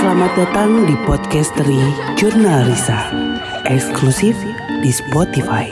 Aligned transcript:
Selamat 0.00 0.32
datang 0.32 0.88
di 0.88 0.96
podcast 1.04 1.52
dari 1.60 1.76
Jurnal 2.16 2.64
Risa, 2.72 3.12
eksklusif 3.68 4.32
di 4.80 4.88
Spotify. 4.88 5.68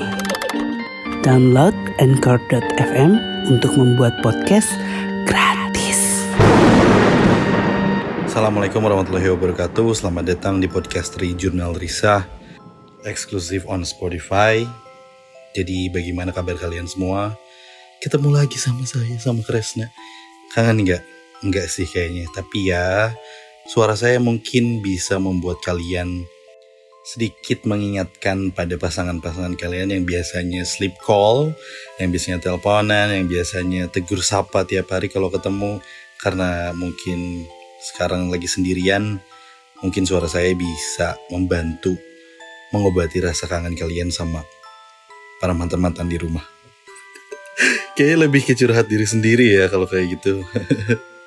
Download 1.25 1.73
Anchor.fm 1.97 3.17
untuk 3.49 3.73
membuat 3.81 4.21
podcast 4.21 4.69
gratis. 5.25 6.29
Assalamualaikum 8.29 8.85
warahmatullahi 8.85 9.33
wabarakatuh 9.33 9.97
Selamat 9.97 10.37
datang 10.37 10.61
di 10.61 10.69
podcast 10.69 11.17
dari 11.17 11.33
Jurnal 11.33 11.73
Risa 11.81 12.29
Eksklusif 13.09 13.65
on 13.65 13.81
Spotify 13.89 14.61
Jadi 15.57 15.89
bagaimana 15.89 16.37
kabar 16.37 16.61
kalian 16.61 16.85
semua? 16.85 17.33
Ketemu 18.05 18.29
lagi 18.45 18.61
sama 18.61 18.85
saya, 18.85 19.17
sama 19.17 19.41
Kresna 19.41 19.89
Kangen 20.53 20.85
nggak? 20.85 21.01
Enggak 21.49 21.73
sih 21.73 21.89
kayaknya 21.89 22.29
Tapi 22.37 22.69
ya 22.69 23.17
Suara 23.69 23.93
saya 23.93 24.17
mungkin 24.17 24.81
bisa 24.81 25.21
membuat 25.21 25.61
kalian 25.61 26.25
sedikit 27.05 27.69
mengingatkan 27.69 28.49
pada 28.49 28.81
pasangan-pasangan 28.81 29.61
kalian 29.61 29.93
yang 29.93 30.09
biasanya 30.09 30.65
sleep 30.65 30.97
call, 31.05 31.53
yang 32.01 32.09
biasanya 32.09 32.41
teleponan, 32.41 33.13
yang 33.13 33.29
biasanya 33.29 33.93
tegur 33.93 34.25
sapa 34.25 34.65
tiap 34.65 34.89
hari 34.89 35.13
kalau 35.13 35.29
ketemu 35.29 35.85
karena 36.17 36.73
mungkin 36.73 37.45
sekarang 37.85 38.33
lagi 38.33 38.49
sendirian, 38.49 39.21
mungkin 39.85 40.09
suara 40.09 40.33
saya 40.33 40.57
bisa 40.57 41.21
membantu 41.29 41.93
mengobati 42.73 43.21
rasa 43.21 43.53
kangen 43.53 43.77
kalian 43.77 44.09
sama 44.09 44.49
para 45.45 45.53
mantan-mantan 45.53 46.09
di 46.09 46.17
rumah. 46.17 46.45
Kayaknya 48.01 48.17
lebih 48.17 48.49
kecurhat 48.49 48.89
diri 48.89 49.05
sendiri 49.05 49.61
ya 49.61 49.69
kalau 49.69 49.85
kayak 49.85 50.17
gitu. 50.17 50.41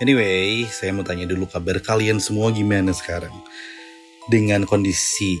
Anyway, 0.00 0.64
saya 0.72 0.96
mau 0.96 1.04
tanya 1.04 1.28
dulu 1.28 1.44
kabar 1.44 1.76
kalian 1.76 2.24
semua 2.24 2.48
gimana 2.48 2.88
sekarang? 2.88 3.36
Dengan 4.32 4.64
kondisi 4.64 5.36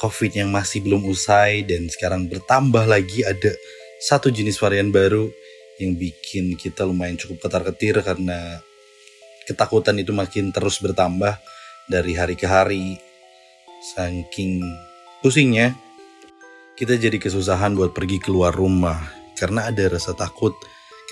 COVID 0.00 0.32
yang 0.32 0.48
masih 0.48 0.80
belum 0.80 1.04
usai 1.04 1.68
dan 1.68 1.92
sekarang 1.92 2.24
bertambah 2.24 2.88
lagi 2.88 3.20
ada 3.28 3.52
satu 4.00 4.32
jenis 4.32 4.56
varian 4.56 4.88
baru 4.88 5.28
yang 5.76 5.92
bikin 5.92 6.56
kita 6.56 6.88
lumayan 6.88 7.20
cukup 7.20 7.44
ketar-ketir 7.52 8.00
karena 8.00 8.64
ketakutan 9.44 10.00
itu 10.00 10.16
makin 10.16 10.56
terus 10.56 10.80
bertambah 10.80 11.36
dari 11.84 12.16
hari 12.16 12.32
ke 12.32 12.48
hari. 12.48 12.96
Saking 13.92 14.64
pusingnya, 15.20 15.76
kita 16.80 16.96
jadi 16.96 17.20
kesusahan 17.20 17.76
buat 17.76 17.92
pergi 17.92 18.24
keluar 18.24 18.56
rumah 18.56 19.04
karena 19.36 19.68
ada 19.68 19.84
rasa 19.92 20.16
takut 20.16 20.56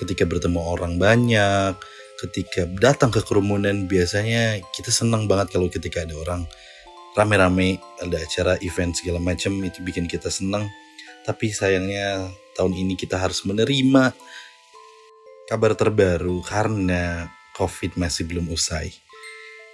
ketika 0.01 0.25
bertemu 0.25 0.65
orang 0.65 0.97
banyak, 0.97 1.77
ketika 2.17 2.65
datang 2.81 3.13
ke 3.13 3.21
kerumunan 3.21 3.85
biasanya 3.85 4.57
kita 4.73 4.89
senang 4.89 5.29
banget 5.29 5.53
kalau 5.53 5.69
ketika 5.69 6.01
ada 6.01 6.17
orang 6.17 6.41
rame-rame 7.17 7.81
ada 7.97 8.17
acara 8.21 8.53
event 8.61 8.93
segala 8.93 9.17
macam 9.17 9.57
itu 9.65 9.81
bikin 9.81 10.05
kita 10.05 10.29
senang. 10.29 10.69
Tapi 11.25 11.49
sayangnya 11.49 12.29
tahun 12.53 12.77
ini 12.77 12.93
kita 12.93 13.17
harus 13.17 13.41
menerima 13.45 14.13
kabar 15.49 15.73
terbaru 15.73 16.41
karena 16.45 17.29
covid 17.57 17.97
masih 17.97 18.29
belum 18.29 18.53
usai. 18.53 18.93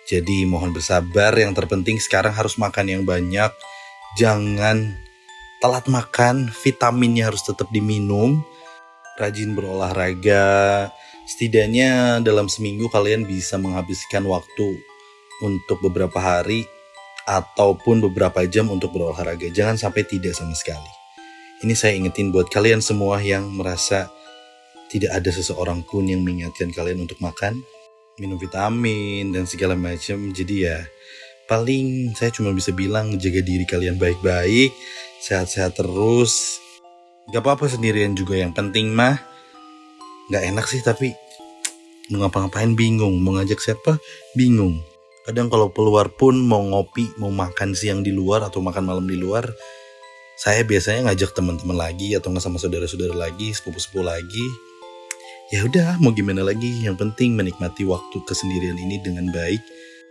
Jadi 0.04 0.44
mohon 0.44 0.76
bersabar 0.76 1.32
yang 1.36 1.56
terpenting 1.56 2.00
sekarang 2.00 2.36
harus 2.36 2.60
makan 2.60 2.92
yang 2.92 3.04
banyak. 3.04 3.52
Jangan 4.20 4.96
telat 5.64 5.88
makan 5.88 6.52
vitaminnya 6.52 7.32
harus 7.32 7.44
tetap 7.44 7.72
diminum. 7.72 8.44
Rajin 9.16 9.54
berolahraga 9.54 10.90
setidaknya 11.24 12.20
dalam 12.20 12.52
seminggu 12.52 12.92
kalian 12.92 13.24
bisa 13.24 13.56
menghabiskan 13.56 14.28
waktu 14.28 14.80
untuk 15.44 15.80
beberapa 15.84 16.20
hari 16.20 16.68
ataupun 17.24 18.04
beberapa 18.04 18.44
jam 18.48 18.68
untuk 18.72 18.92
berolahraga. 18.96 19.48
Jangan 19.52 19.80
sampai 19.80 20.04
tidak 20.04 20.36
sama 20.36 20.56
sekali. 20.56 20.92
Ini 21.64 21.74
saya 21.80 21.96
ingetin 21.96 22.36
buat 22.36 22.52
kalian 22.52 22.84
semua 22.84 23.24
yang 23.24 23.48
merasa 23.56 24.12
tidak 24.92 25.16
ada 25.16 25.30
seseorang 25.32 25.82
pun 25.88 26.04
yang 26.06 26.22
mengingatkan 26.22 26.70
kalian 26.76 27.08
untuk 27.08 27.18
makan, 27.24 27.64
minum 28.20 28.36
vitamin, 28.36 29.32
dan 29.32 29.48
segala 29.48 29.74
macam. 29.74 30.36
Jadi 30.36 30.68
ya, 30.68 30.84
paling 31.48 32.12
saya 32.20 32.30
cuma 32.36 32.52
bisa 32.52 32.76
bilang 32.76 33.16
jaga 33.16 33.40
diri 33.40 33.64
kalian 33.64 33.96
baik-baik, 33.96 34.76
sehat-sehat 35.24 35.80
terus. 35.80 36.60
Gak 37.32 37.40
apa-apa 37.40 37.72
sendirian 37.72 38.12
juga 38.12 38.36
yang 38.36 38.52
penting 38.52 38.92
mah 38.92 39.33
nggak 40.32 40.44
enak 40.54 40.66
sih 40.70 40.80
tapi 40.84 41.12
mau 42.12 42.24
ngapa-ngapain 42.24 42.76
bingung. 42.76 43.20
Mau 43.24 43.36
ngajak 43.36 43.60
siapa? 43.60 43.98
Bingung. 44.36 44.80
Kadang 45.24 45.48
kalau 45.48 45.72
keluar 45.72 46.12
pun 46.12 46.36
mau 46.36 46.60
ngopi 46.60 47.08
mau 47.16 47.32
makan 47.32 47.72
siang 47.72 48.04
di 48.04 48.12
luar 48.12 48.44
atau 48.44 48.60
makan 48.60 48.84
malam 48.84 49.08
di 49.08 49.16
luar 49.16 49.48
saya 50.34 50.66
biasanya 50.66 51.08
ngajak 51.08 51.38
teman-teman 51.38 51.78
lagi 51.78 52.18
atau 52.18 52.34
nggak 52.34 52.44
sama 52.44 52.58
saudara-saudara 52.58 53.14
lagi 53.14 53.54
sepupu-sepupu 53.54 54.02
lagi. 54.04 54.46
Ya 55.54 55.62
udah 55.64 56.02
mau 56.02 56.10
gimana 56.12 56.42
lagi? 56.42 56.84
Yang 56.84 57.06
penting 57.06 57.38
menikmati 57.38 57.86
waktu 57.86 58.18
kesendirian 58.26 58.76
ini 58.76 58.98
dengan 59.00 59.30
baik. 59.30 59.62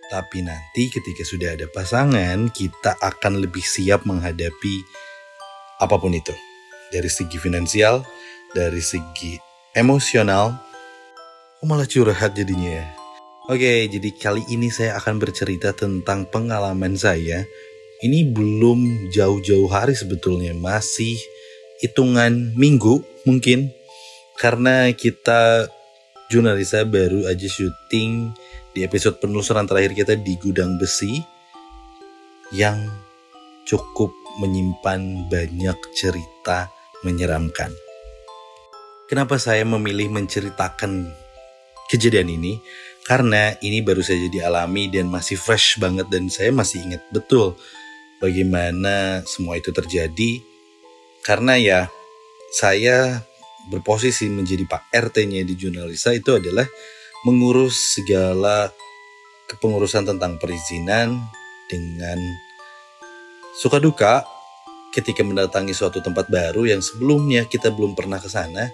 Tapi 0.08 0.44
nanti 0.46 0.92
ketika 0.92 1.26
sudah 1.26 1.56
ada 1.58 1.66
pasangan 1.72 2.48
kita 2.52 2.94
akan 3.00 3.42
lebih 3.42 3.64
siap 3.64 4.06
menghadapi 4.06 4.74
apa 5.82 5.96
pun 5.98 6.14
itu. 6.14 6.32
Dari 6.94 7.10
segi 7.10 7.36
finansial 7.40 8.04
dari 8.52 8.80
segi 8.80 9.51
emosional. 9.72 10.56
Kok 11.60 11.66
malah 11.68 11.88
curhat 11.88 12.36
jadinya 12.36 12.84
ya? 12.84 12.86
Oke, 13.50 13.90
jadi 13.90 14.08
kali 14.14 14.46
ini 14.52 14.70
saya 14.70 14.94
akan 15.00 15.18
bercerita 15.18 15.74
tentang 15.74 16.28
pengalaman 16.30 16.94
saya. 16.94 17.42
Ini 18.02 18.34
belum 18.34 19.10
jauh-jauh 19.10 19.70
hari 19.70 19.94
sebetulnya, 19.94 20.54
masih 20.54 21.18
hitungan 21.82 22.54
minggu 22.54 23.02
mungkin. 23.26 23.70
Karena 24.38 24.90
kita 24.90 25.70
jurnalisa 26.30 26.82
baru 26.86 27.30
aja 27.30 27.46
syuting 27.46 28.32
di 28.74 28.82
episode 28.82 29.20
penelusuran 29.20 29.68
terakhir 29.68 29.92
kita 29.92 30.14
di 30.18 30.34
Gudang 30.40 30.80
Besi 30.80 31.20
yang 32.50 32.78
cukup 33.68 34.10
menyimpan 34.42 35.30
banyak 35.30 35.78
cerita 35.94 36.72
menyeramkan. 37.04 37.91
Kenapa 39.10 39.36
saya 39.36 39.66
memilih 39.66 40.08
menceritakan 40.12 41.10
kejadian 41.90 42.32
ini? 42.32 42.62
Karena 43.02 43.50
ini 43.58 43.82
baru 43.82 43.98
saja 43.98 44.30
dialami 44.30 44.86
dan 44.86 45.10
masih 45.10 45.34
fresh 45.34 45.82
banget 45.82 46.06
dan 46.06 46.30
saya 46.30 46.54
masih 46.54 46.86
ingat 46.86 47.02
betul 47.10 47.58
bagaimana 48.22 49.26
semua 49.26 49.58
itu 49.58 49.74
terjadi. 49.74 50.38
Karena 51.26 51.58
ya 51.58 51.80
saya 52.54 53.26
berposisi 53.70 54.30
menjadi 54.30 54.66
Pak 54.70 54.94
RT-nya 54.94 55.42
di 55.42 55.54
Jurnalisa 55.58 56.14
itu 56.14 56.38
adalah 56.38 56.66
mengurus 57.26 57.98
segala 57.98 58.70
kepengurusan 59.50 60.06
tentang 60.06 60.38
perizinan 60.38 61.18
dengan 61.70 62.18
suka 63.58 63.78
duka 63.78 64.26
ketika 64.92 65.24
mendatangi 65.24 65.72
suatu 65.72 66.04
tempat 66.04 66.28
baru 66.28 66.68
yang 66.68 66.84
sebelumnya 66.84 67.48
kita 67.48 67.72
belum 67.72 67.96
pernah 67.96 68.20
ke 68.20 68.28
sana 68.28 68.68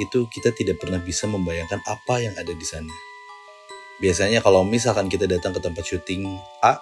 itu 0.00 0.26
kita 0.26 0.50
tidak 0.50 0.82
pernah 0.82 0.98
bisa 0.98 1.30
membayangkan 1.30 1.78
apa 1.86 2.18
yang 2.18 2.34
ada 2.34 2.50
di 2.50 2.66
sana. 2.66 2.92
Biasanya 4.02 4.42
kalau 4.42 4.66
misalkan 4.66 5.06
kita 5.06 5.30
datang 5.30 5.54
ke 5.54 5.60
tempat 5.62 5.84
syuting 5.86 6.26
A, 6.64 6.80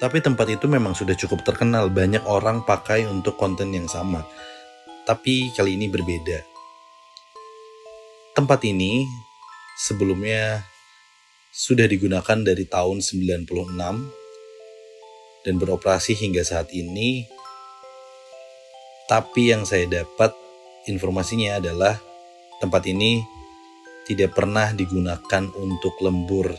tapi 0.00 0.24
tempat 0.24 0.48
itu 0.48 0.64
memang 0.70 0.96
sudah 0.96 1.12
cukup 1.12 1.44
terkenal, 1.44 1.92
banyak 1.92 2.24
orang 2.24 2.64
pakai 2.64 3.04
untuk 3.04 3.36
konten 3.36 3.76
yang 3.76 3.90
sama. 3.90 4.24
Tapi 5.04 5.52
kali 5.52 5.76
ini 5.76 5.92
berbeda. 5.92 6.40
Tempat 8.32 8.64
ini 8.68 9.04
sebelumnya 9.76 10.64
sudah 11.52 11.88
digunakan 11.88 12.38
dari 12.44 12.68
tahun 12.68 13.00
96 13.00 13.48
dan 15.44 15.54
beroperasi 15.56 16.12
hingga 16.12 16.44
saat 16.44 16.68
ini. 16.72 17.35
Tapi 19.06 19.54
yang 19.54 19.62
saya 19.62 19.86
dapat 19.86 20.34
informasinya 20.90 21.62
adalah 21.62 21.98
Tempat 22.56 22.88
ini 22.88 23.20
tidak 24.08 24.32
pernah 24.32 24.72
digunakan 24.72 25.44
untuk 25.60 25.92
lembur. 26.00 26.56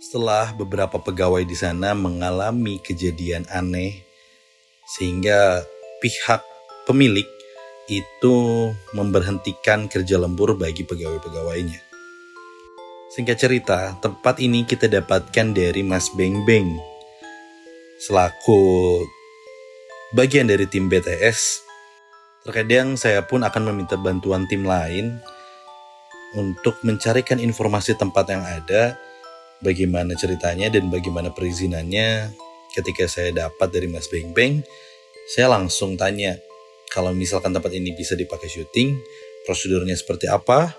Setelah 0.00 0.56
beberapa 0.56 0.96
pegawai 0.96 1.44
di 1.44 1.52
sana 1.52 1.92
mengalami 1.92 2.80
kejadian 2.80 3.44
aneh, 3.52 4.08
sehingga 4.88 5.68
pihak 6.00 6.40
pemilik 6.88 7.28
itu 7.92 8.36
memberhentikan 8.96 9.84
kerja 9.92 10.16
lembur 10.16 10.56
bagi 10.56 10.88
pegawai-pegawainya. 10.88 11.80
Singkat 13.12 13.36
cerita, 13.36 13.78
tempat 14.00 14.40
ini 14.40 14.64
kita 14.64 14.88
dapatkan 14.88 15.52
dari 15.52 15.84
Mas 15.84 16.08
Beng 16.16 16.40
Beng. 16.48 16.72
Selaku 18.00 19.04
bagian 20.16 20.48
dari 20.48 20.64
tim 20.64 20.88
BTS, 20.88 21.67
Terkadang 22.48 22.96
saya 22.96 23.20
pun 23.28 23.44
akan 23.44 23.68
meminta 23.68 24.00
bantuan 24.00 24.48
tim 24.48 24.64
lain 24.64 25.20
untuk 26.32 26.80
mencarikan 26.80 27.36
informasi 27.36 27.92
tempat 27.92 28.24
yang 28.32 28.40
ada 28.40 28.96
bagaimana 29.60 30.16
ceritanya 30.16 30.72
dan 30.72 30.88
bagaimana 30.88 31.28
perizinannya. 31.28 32.32
Ketika 32.72 33.04
saya 33.04 33.36
dapat 33.36 33.68
dari 33.68 33.92
Mas 33.92 34.08
Beng 34.08 34.32
Beng, 34.32 34.64
saya 35.28 35.52
langsung 35.52 36.00
tanya, 36.00 36.40
kalau 36.88 37.12
misalkan 37.12 37.52
tempat 37.52 37.68
ini 37.68 37.92
bisa 37.92 38.16
dipakai 38.16 38.48
syuting, 38.48 38.96
prosedurnya 39.44 39.92
seperti 39.92 40.24
apa, 40.32 40.72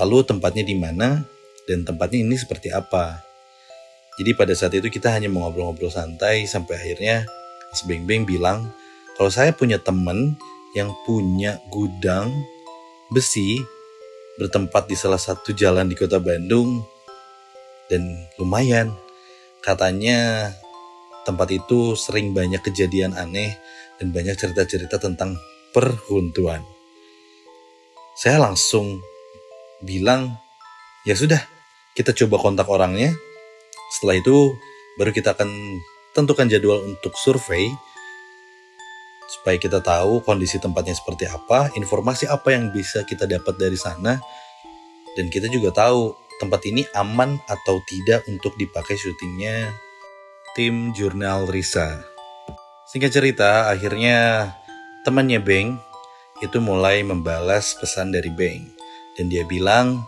lalu 0.00 0.24
tempatnya 0.24 0.64
di 0.64 0.72
mana, 0.72 1.20
dan 1.68 1.84
tempatnya 1.84 2.24
ini 2.24 2.36
seperti 2.40 2.72
apa. 2.72 3.20
Jadi 4.16 4.32
pada 4.32 4.56
saat 4.56 4.72
itu 4.72 4.88
kita 4.88 5.12
hanya 5.12 5.28
mengobrol-ngobrol 5.28 5.92
santai 5.92 6.48
sampai 6.48 6.80
akhirnya 6.80 7.28
Mas 7.68 7.84
Beng 7.84 8.08
Beng 8.08 8.24
bilang, 8.24 8.72
kalau 9.20 9.28
saya 9.28 9.52
punya 9.52 9.76
temen 9.76 10.40
yang 10.74 10.90
punya 11.06 11.62
gudang 11.70 12.34
besi 13.14 13.62
bertempat 14.36 14.90
di 14.90 14.98
salah 14.98 15.18
satu 15.18 15.54
jalan 15.54 15.86
di 15.86 15.94
kota 15.94 16.18
Bandung 16.18 16.82
dan 17.86 18.02
lumayan 18.36 18.90
katanya 19.62 20.50
tempat 21.24 21.48
itu 21.54 21.96
sering 21.96 22.36
banyak 22.36 22.60
kejadian 22.60 23.16
aneh 23.16 23.56
dan 23.96 24.12
banyak 24.12 24.36
cerita-cerita 24.36 25.00
tentang 25.00 25.38
perhuntuan. 25.72 26.60
Saya 28.14 28.38
langsung 28.38 29.02
bilang, 29.82 30.38
ya 31.02 31.18
sudah, 31.18 31.40
kita 31.98 32.14
coba 32.14 32.38
kontak 32.38 32.68
orangnya. 32.70 33.10
Setelah 33.90 34.20
itu, 34.20 34.54
baru 35.00 35.10
kita 35.10 35.34
akan 35.34 35.50
tentukan 36.14 36.46
jadwal 36.46 36.84
untuk 36.86 37.16
survei 37.18 37.72
supaya 39.28 39.56
kita 39.56 39.80
tahu 39.80 40.20
kondisi 40.22 40.60
tempatnya 40.60 40.94
seperti 40.96 41.24
apa, 41.28 41.72
informasi 41.74 42.28
apa 42.28 42.52
yang 42.52 42.70
bisa 42.70 43.02
kita 43.08 43.24
dapat 43.24 43.56
dari 43.56 43.76
sana, 43.78 44.20
dan 45.16 45.26
kita 45.30 45.48
juga 45.48 45.72
tahu 45.72 46.12
tempat 46.42 46.60
ini 46.66 46.82
aman 46.98 47.38
atau 47.46 47.78
tidak 47.86 48.26
untuk 48.26 48.58
dipakai 48.58 48.98
syutingnya 48.98 49.70
tim 50.58 50.92
jurnal 50.92 51.46
Risa. 51.48 52.02
Singkat 52.90 53.10
cerita, 53.10 53.50
akhirnya 53.72 54.50
temannya 55.02 55.40
Beng 55.40 55.80
itu 56.42 56.58
mulai 56.60 57.00
membalas 57.00 57.74
pesan 57.78 58.12
dari 58.12 58.28
Beng. 58.30 58.68
Dan 59.14 59.30
dia 59.30 59.46
bilang, 59.46 60.02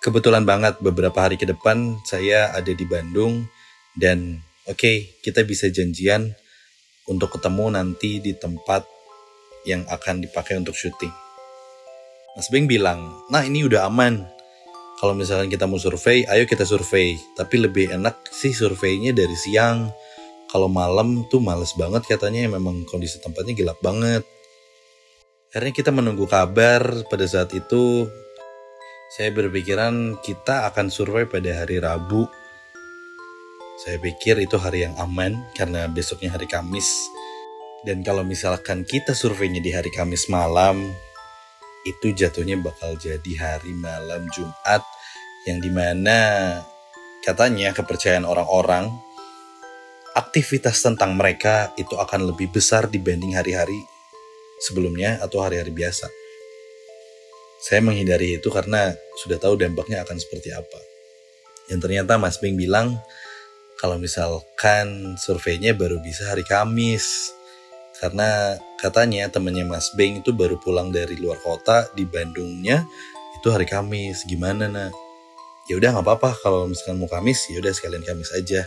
kebetulan 0.00 0.46
banget 0.46 0.78
beberapa 0.78 1.26
hari 1.26 1.34
ke 1.34 1.44
depan 1.50 1.98
saya 2.06 2.54
ada 2.54 2.70
di 2.70 2.86
Bandung 2.86 3.46
dan 3.98 4.38
oke 4.70 4.78
okay, 4.78 4.96
kita 5.24 5.42
bisa 5.42 5.66
janjian 5.66 6.30
untuk 7.06 7.38
ketemu 7.38 7.78
nanti 7.78 8.18
di 8.18 8.34
tempat 8.34 8.86
yang 9.66 9.82
akan 9.86 10.22
dipakai 10.22 10.58
untuk 10.58 10.74
syuting. 10.78 11.10
Mas 12.36 12.52
Beng 12.52 12.68
bilang, 12.68 13.26
nah 13.32 13.42
ini 13.42 13.64
udah 13.64 13.88
aman, 13.88 14.26
kalau 14.96 15.12
misalkan 15.12 15.52
kita 15.52 15.68
mau 15.68 15.76
survei, 15.76 16.24
ayo 16.24 16.48
kita 16.48 16.64
survei. 16.64 17.20
Tapi 17.36 17.60
lebih 17.60 17.92
enak 17.92 18.32
sih 18.32 18.56
surveinya 18.56 19.12
dari 19.12 19.36
siang. 19.36 19.92
Kalau 20.48 20.72
malam 20.72 21.28
tuh 21.28 21.36
males 21.36 21.76
banget 21.76 22.08
katanya 22.08 22.56
memang 22.56 22.88
kondisi 22.88 23.20
tempatnya 23.20 23.52
gelap 23.52 23.76
banget. 23.84 24.24
Akhirnya 25.52 25.74
kita 25.76 25.92
menunggu 25.92 26.24
kabar 26.24 27.04
pada 27.12 27.28
saat 27.28 27.52
itu. 27.52 28.08
Saya 29.12 29.36
berpikiran 29.36 30.16
kita 30.24 30.64
akan 30.72 30.88
survei 30.88 31.28
pada 31.28 31.52
hari 31.52 31.76
Rabu. 31.76 32.24
Saya 33.76 34.00
pikir 34.00 34.40
itu 34.40 34.56
hari 34.56 34.88
yang 34.88 34.96
aman 34.96 35.36
karena 35.52 35.84
besoknya 35.84 36.32
hari 36.32 36.48
Kamis. 36.48 37.12
Dan 37.84 38.00
kalau 38.00 38.24
misalkan 38.24 38.88
kita 38.88 39.12
surveinya 39.12 39.60
di 39.60 39.68
hari 39.68 39.92
Kamis 39.92 40.32
malam, 40.32 40.80
itu 41.84 42.16
jatuhnya 42.16 42.56
bakal 42.56 42.96
jadi 42.96 43.32
hari 43.36 43.76
malam 43.76 44.24
Jumat 44.32 44.80
yang 45.44 45.60
di 45.60 45.68
mana 45.68 46.18
katanya 47.20 47.76
kepercayaan 47.76 48.24
orang-orang 48.24 48.88
aktivitas 50.16 50.80
tentang 50.80 51.12
mereka 51.12 51.76
itu 51.76 52.00
akan 52.00 52.32
lebih 52.32 52.48
besar 52.48 52.88
dibanding 52.88 53.36
hari-hari 53.36 53.76
sebelumnya 54.56 55.20
atau 55.20 55.44
hari-hari 55.44 55.70
biasa. 55.70 56.08
Saya 57.60 57.84
menghindari 57.84 58.40
itu 58.40 58.48
karena 58.48 58.96
sudah 59.20 59.36
tahu 59.36 59.60
dampaknya 59.60 60.00
akan 60.00 60.16
seperti 60.16 60.48
apa. 60.56 60.80
Yang 61.68 61.80
ternyata 61.84 62.16
Mas 62.16 62.40
Bing 62.40 62.56
bilang 62.56 62.96
kalau 63.76 64.00
misalkan 64.00 65.16
surveinya 65.20 65.76
baru 65.76 66.00
bisa 66.00 66.32
hari 66.32 66.42
Kamis. 66.48 67.32
Karena 67.96 68.56
katanya 68.76 69.28
temannya 69.32 69.64
Mas 69.64 69.88
Beng 69.96 70.20
itu 70.20 70.32
baru 70.32 70.60
pulang 70.60 70.92
dari 70.92 71.16
luar 71.16 71.40
kota 71.40 71.88
di 71.96 72.04
Bandungnya 72.04 72.84
itu 73.36 73.48
hari 73.52 73.68
Kamis. 73.68 74.24
Gimana 74.28 74.68
nak? 74.68 74.92
Ya 75.68 75.80
udah 75.80 75.96
nggak 75.96 76.04
apa-apa 76.04 76.30
kalau 76.40 76.68
misalkan 76.68 77.00
mau 77.00 77.08
Kamis 77.08 77.48
ya 77.52 77.60
udah 77.60 77.72
sekalian 77.72 78.04
Kamis 78.04 78.32
aja. 78.32 78.64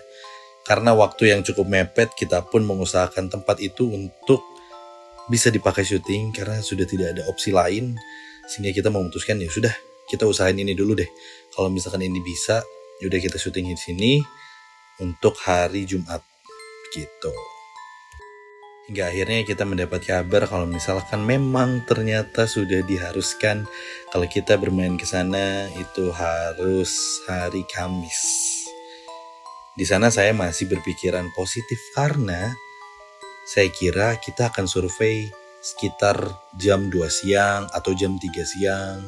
Karena 0.65 0.93
waktu 0.93 1.33
yang 1.33 1.41
cukup 1.41 1.65
mepet 1.65 2.13
kita 2.13 2.45
pun 2.45 2.61
mengusahakan 2.61 3.33
tempat 3.33 3.57
itu 3.61 3.89
untuk 3.89 4.45
bisa 5.29 5.49
dipakai 5.49 5.85
syuting 5.85 6.33
karena 6.33 6.61
sudah 6.61 6.85
tidak 6.89 7.17
ada 7.17 7.25
opsi 7.29 7.53
lain 7.53 7.97
sehingga 8.49 8.73
kita 8.73 8.89
memutuskan 8.89 9.37
ya 9.41 9.49
sudah 9.49 9.73
kita 10.09 10.25
usahain 10.25 10.57
ini 10.57 10.73
dulu 10.73 10.97
deh. 10.97 11.09
Kalau 11.53 11.69
misalkan 11.69 12.01
ini 12.01 12.17
bisa, 12.21 12.61
ya 12.97 13.05
udah 13.05 13.19
kita 13.21 13.37
syuting 13.37 13.69
di 13.69 13.77
sini 13.77 14.13
untuk 14.99 15.35
hari 15.43 15.87
Jumat 15.87 16.21
gitu. 16.95 17.33
Hingga 18.89 19.05
akhirnya 19.13 19.45
kita 19.45 19.69
mendapat 19.69 20.01
kabar 20.01 20.49
kalau 20.49 20.65
misalkan 20.65 21.21
memang 21.21 21.85
ternyata 21.85 22.49
sudah 22.49 22.81
diharuskan 22.81 23.69
kalau 24.09 24.25
kita 24.25 24.57
bermain 24.57 24.97
ke 24.97 25.05
sana 25.05 25.69
itu 25.77 26.09
harus 26.09 27.21
hari 27.29 27.61
Kamis. 27.69 28.17
Di 29.77 29.85
sana 29.85 30.09
saya 30.09 30.33
masih 30.33 30.67
berpikiran 30.73 31.29
positif 31.37 31.77
karena 31.93 32.49
saya 33.45 33.69
kira 33.69 34.17
kita 34.17 34.49
akan 34.49 34.65
survei 34.65 35.29
sekitar 35.61 36.17
jam 36.57 36.89
2 36.89 36.97
siang 37.13 37.69
atau 37.69 37.93
jam 37.93 38.17
3 38.17 38.25
siang. 38.41 39.05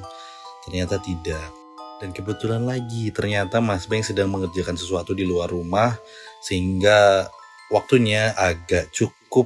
Ternyata 0.61 1.01
tidak. 1.01 1.60
Dan 2.01 2.17
kebetulan 2.17 2.65
lagi 2.65 3.13
ternyata 3.13 3.61
Mas 3.61 3.85
Beng 3.85 4.01
sedang 4.01 4.33
mengerjakan 4.33 4.73
sesuatu 4.73 5.13
di 5.13 5.21
luar 5.21 5.53
rumah 5.53 5.93
sehingga 6.41 7.29
waktunya 7.69 8.33
agak 8.33 8.89
cukup 8.89 9.45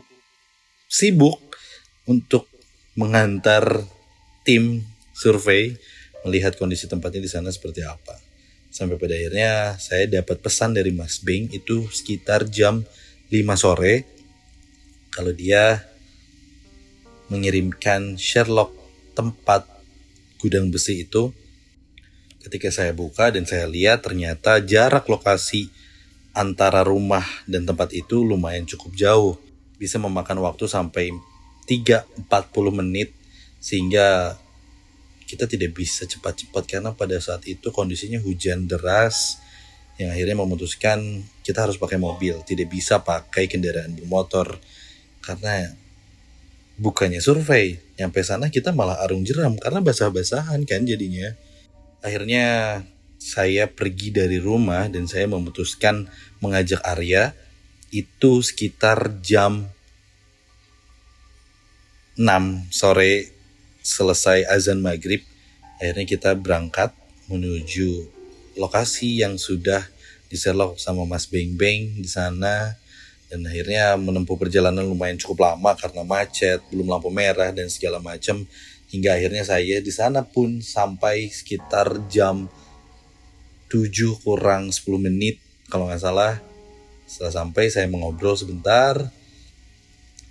sibuk 0.88 1.36
untuk 2.08 2.48
mengantar 2.96 3.84
tim 4.48 4.88
survei 5.12 5.76
melihat 6.24 6.56
kondisi 6.56 6.88
tempatnya 6.88 7.20
di 7.20 7.28
sana 7.28 7.52
seperti 7.52 7.84
apa. 7.84 8.16
Sampai 8.72 8.96
pada 8.96 9.20
akhirnya 9.20 9.76
saya 9.76 10.08
dapat 10.08 10.40
pesan 10.40 10.72
dari 10.72 10.96
Mas 10.96 11.20
Bing 11.20 11.52
itu 11.52 11.92
sekitar 11.92 12.48
jam 12.48 12.88
5 13.36 13.36
sore 13.60 14.08
kalau 15.12 15.36
dia 15.36 15.84
mengirimkan 17.28 18.16
Sherlock 18.16 18.72
tempat 19.12 19.68
gudang 20.40 20.72
besi 20.72 21.04
itu 21.04 21.36
ketika 22.46 22.70
saya 22.70 22.94
buka 22.94 23.34
dan 23.34 23.50
saya 23.50 23.66
lihat 23.66 24.06
ternyata 24.06 24.62
jarak 24.62 25.10
lokasi 25.10 25.74
antara 26.30 26.86
rumah 26.86 27.26
dan 27.50 27.66
tempat 27.66 27.90
itu 27.98 28.22
lumayan 28.22 28.70
cukup 28.70 28.94
jauh. 28.94 29.34
Bisa 29.82 29.98
memakan 29.98 30.46
waktu 30.46 30.70
sampai 30.70 31.10
3-40 31.66 32.30
menit 32.70 33.10
sehingga 33.58 34.38
kita 35.26 35.50
tidak 35.50 35.74
bisa 35.74 36.06
cepat-cepat 36.06 36.64
karena 36.70 36.94
pada 36.94 37.18
saat 37.18 37.42
itu 37.50 37.74
kondisinya 37.74 38.22
hujan 38.22 38.70
deras 38.70 39.42
yang 39.98 40.14
akhirnya 40.14 40.38
memutuskan 40.38 41.26
kita 41.42 41.66
harus 41.66 41.82
pakai 41.82 41.98
mobil 41.98 42.46
tidak 42.46 42.70
bisa 42.70 43.02
pakai 43.02 43.50
kendaraan 43.50 43.98
bermotor 43.98 44.62
karena 45.26 45.74
bukannya 46.78 47.18
survei. 47.24 47.82
Nyampe 47.98 48.22
sana 48.22 48.54
kita 48.54 48.70
malah 48.70 49.02
arung 49.02 49.26
jeram 49.26 49.58
karena 49.58 49.82
basah-basahan 49.82 50.62
kan 50.70 50.86
jadinya 50.86 51.34
akhirnya 52.06 52.80
saya 53.18 53.66
pergi 53.66 54.14
dari 54.14 54.38
rumah 54.38 54.86
dan 54.86 55.10
saya 55.10 55.26
memutuskan 55.26 56.06
mengajak 56.38 56.78
Arya 56.86 57.34
itu 57.90 58.46
sekitar 58.46 59.18
jam 59.26 59.66
6 62.14 62.22
sore 62.70 63.34
selesai 63.82 64.46
azan 64.46 64.86
maghrib. 64.86 65.26
Akhirnya 65.82 66.06
kita 66.06 66.32
berangkat 66.38 66.94
menuju 67.26 68.08
lokasi 68.56 69.26
yang 69.26 69.42
sudah 69.42 69.84
diselok 70.30 70.78
sama 70.78 71.04
Mas 71.10 71.26
Beng 71.26 71.58
Beng 71.58 71.98
di 71.98 72.08
sana. 72.08 72.78
Dan 73.26 73.42
akhirnya 73.50 73.98
menempuh 73.98 74.38
perjalanan 74.38 74.86
lumayan 74.86 75.18
cukup 75.18 75.50
lama 75.50 75.74
karena 75.74 76.06
macet, 76.06 76.62
belum 76.70 76.88
lampu 76.88 77.10
merah 77.10 77.50
dan 77.50 77.68
segala 77.74 77.98
macam 77.98 78.46
hingga 78.96 79.20
akhirnya 79.20 79.44
saya 79.44 79.84
di 79.84 79.92
sana 79.92 80.24
pun 80.24 80.64
sampai 80.64 81.28
sekitar 81.28 82.08
jam 82.08 82.48
7 83.68 83.92
kurang 84.24 84.72
10 84.72 84.88
menit 85.04 85.44
kalau 85.68 85.92
nggak 85.92 86.00
salah. 86.00 86.40
Setelah 87.04 87.44
sampai 87.44 87.68
saya 87.68 87.92
mengobrol 87.92 88.40
sebentar. 88.40 89.12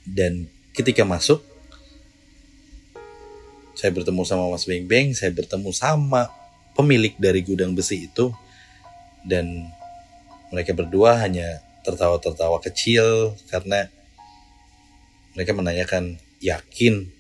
Dan 0.04 0.48
ketika 0.72 1.04
masuk 1.04 1.44
saya 3.76 3.92
bertemu 3.92 4.24
sama 4.24 4.48
Mas 4.48 4.64
Beng 4.64 4.88
Beng, 4.88 5.12
saya 5.12 5.28
bertemu 5.28 5.68
sama 5.76 6.32
pemilik 6.72 7.12
dari 7.20 7.44
gudang 7.44 7.76
besi 7.76 8.08
itu. 8.08 8.32
Dan 9.20 9.68
Mereka 10.54 10.70
berdua 10.70 11.18
hanya 11.18 11.66
tertawa-tertawa 11.82 12.62
kecil 12.62 13.34
karena 13.50 13.90
mereka 15.34 15.50
menanyakan 15.50 16.14
yakin 16.38 17.10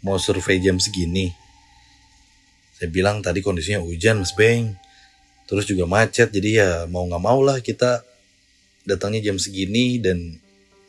mau 0.00 0.16
survei 0.16 0.60
jam 0.60 0.76
segini. 0.80 1.32
Saya 2.76 2.88
bilang 2.88 3.20
tadi 3.20 3.44
kondisinya 3.44 3.84
hujan 3.84 4.24
mas 4.24 4.32
Beng. 4.32 4.76
Terus 5.44 5.66
juga 5.66 5.84
macet 5.84 6.30
jadi 6.30 6.50
ya 6.62 6.70
mau 6.86 7.04
nggak 7.04 7.22
mau 7.22 7.42
lah 7.42 7.58
kita 7.58 8.06
datangnya 8.86 9.30
jam 9.30 9.36
segini 9.36 9.98
dan 9.98 10.38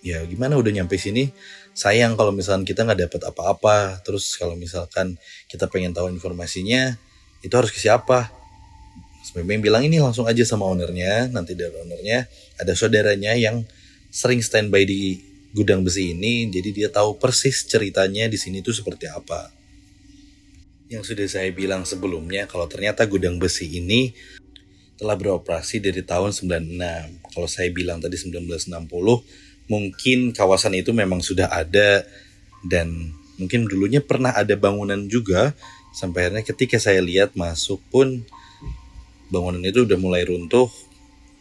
ya 0.02 0.22
gimana 0.26 0.58
udah 0.58 0.72
nyampe 0.74 0.98
sini 0.98 1.30
sayang 1.72 2.18
kalau 2.18 2.34
misalkan 2.34 2.66
kita 2.66 2.84
nggak 2.84 3.10
dapat 3.10 3.22
apa-apa 3.32 3.78
terus 4.02 4.36
kalau 4.36 4.58
misalkan 4.58 5.16
kita 5.48 5.70
pengen 5.70 5.94
tahu 5.94 6.10
informasinya 6.10 6.98
itu 7.46 7.54
harus 7.54 7.72
ke 7.72 7.80
siapa 7.80 8.34
Mas 9.22 9.30
Beng 9.38 9.62
bilang 9.62 9.86
ini 9.86 10.02
langsung 10.02 10.26
aja 10.26 10.42
sama 10.42 10.66
ownernya 10.66 11.30
nanti 11.30 11.54
dari 11.54 11.72
ownernya 11.78 12.26
ada 12.58 12.74
saudaranya 12.74 13.38
yang 13.38 13.62
sering 14.10 14.42
standby 14.42 14.84
di 14.84 15.31
gudang 15.52 15.84
besi 15.84 16.16
ini 16.16 16.48
jadi 16.48 16.70
dia 16.72 16.90
tahu 16.90 17.20
persis 17.20 17.68
ceritanya 17.68 18.28
di 18.32 18.40
sini 18.40 18.64
tuh 18.64 18.76
seperti 18.76 19.12
apa. 19.12 19.52
Yang 20.92 21.16
sudah 21.16 21.28
saya 21.28 21.50
bilang 21.56 21.88
sebelumnya 21.88 22.48
kalau 22.48 22.68
ternyata 22.68 23.08
gudang 23.08 23.40
besi 23.40 23.68
ini 23.68 24.12
telah 25.00 25.18
beroperasi 25.18 25.82
dari 25.82 26.04
tahun 26.06 26.30
96 26.30 27.34
kalau 27.34 27.48
saya 27.50 27.74
bilang 27.74 27.98
tadi 27.98 28.20
1960 28.20 28.70
mungkin 29.72 30.36
kawasan 30.36 30.76
itu 30.76 30.92
memang 30.92 31.24
sudah 31.24 31.48
ada 31.48 32.04
dan 32.68 33.16
mungkin 33.40 33.66
dulunya 33.66 34.04
pernah 34.04 34.36
ada 34.36 34.54
bangunan 34.60 35.08
juga. 35.08 35.56
Sampai 35.92 36.28
akhirnya 36.28 36.44
ketika 36.48 36.80
saya 36.80 37.04
lihat 37.04 37.36
masuk 37.36 37.84
pun 37.92 38.24
bangunan 39.28 39.60
itu 39.64 39.84
udah 39.84 40.00
mulai 40.00 40.24
runtuh 40.24 40.68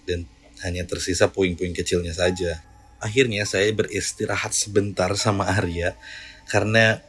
dan 0.07 0.27
hanya 0.63 0.87
tersisa 0.87 1.31
puing-puing 1.31 1.75
kecilnya 1.75 2.15
saja. 2.15 2.63
Akhirnya 3.01 3.49
saya 3.49 3.73
beristirahat 3.73 4.53
sebentar 4.53 5.09
sama 5.17 5.49
Arya 5.49 5.97
karena 6.47 7.01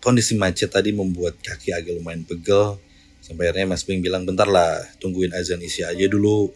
kondisi 0.00 0.34
macet 0.34 0.72
tadi 0.72 0.94
membuat 0.94 1.36
kaki 1.42 1.74
agak 1.74 2.00
lumayan 2.00 2.24
pegel. 2.24 2.80
Sampai 3.20 3.52
akhirnya 3.52 3.76
Mas 3.76 3.84
Bing 3.84 4.00
bilang 4.00 4.24
bentar 4.24 4.48
lah 4.48 4.80
tungguin 4.98 5.34
azan 5.36 5.60
isya 5.60 5.92
aja 5.92 6.06
dulu. 6.08 6.50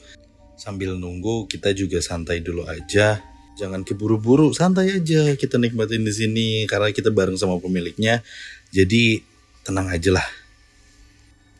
Sambil 0.56 0.96
nunggu 0.96 1.50
kita 1.50 1.76
juga 1.76 2.00
santai 2.00 2.40
dulu 2.40 2.64
aja. 2.64 3.20
Jangan 3.54 3.84
keburu-buru 3.87 4.50
santai 4.56 4.96
aja. 4.96 5.37
Kita 5.37 5.61
nikmatin 5.61 6.02
di 6.02 6.14
sini 6.14 6.49
karena 6.64 6.90
kita 6.90 7.12
bareng 7.12 7.37
sama 7.37 7.61
pemiliknya. 7.61 8.25
Jadi 8.73 9.20
tenang 9.62 9.92
aja 9.92 10.14
lah. 10.18 10.28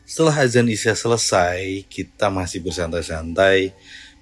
Setelah 0.05 0.41
azan 0.41 0.69
isya 0.69 0.97
selesai 0.97 1.85
kita 1.85 2.33
masih 2.33 2.65
bersantai-santai. 2.65 3.73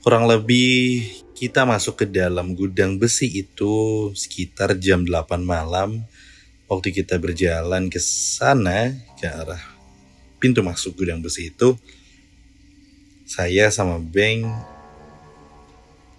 Kurang 0.04 0.28
lebih 0.28 1.08
kita 1.34 1.66
masuk 1.66 2.02
ke 2.02 2.06
dalam 2.06 2.54
gudang 2.54 3.02
besi 3.02 3.30
itu 3.30 4.10
sekitar 4.14 4.78
jam 4.78 5.06
8 5.06 5.42
malam 5.42 6.06
waktu 6.70 6.94
kita 6.94 7.18
berjalan 7.18 7.90
ke 7.90 7.98
sana 8.00 8.94
ke 9.18 9.28
arah 9.28 9.62
pintu 10.38 10.62
masuk 10.62 10.98
gudang 11.02 11.20
besi 11.20 11.50
itu 11.50 11.76
saya 13.26 13.74
sama 13.74 13.98
Beng 13.98 14.46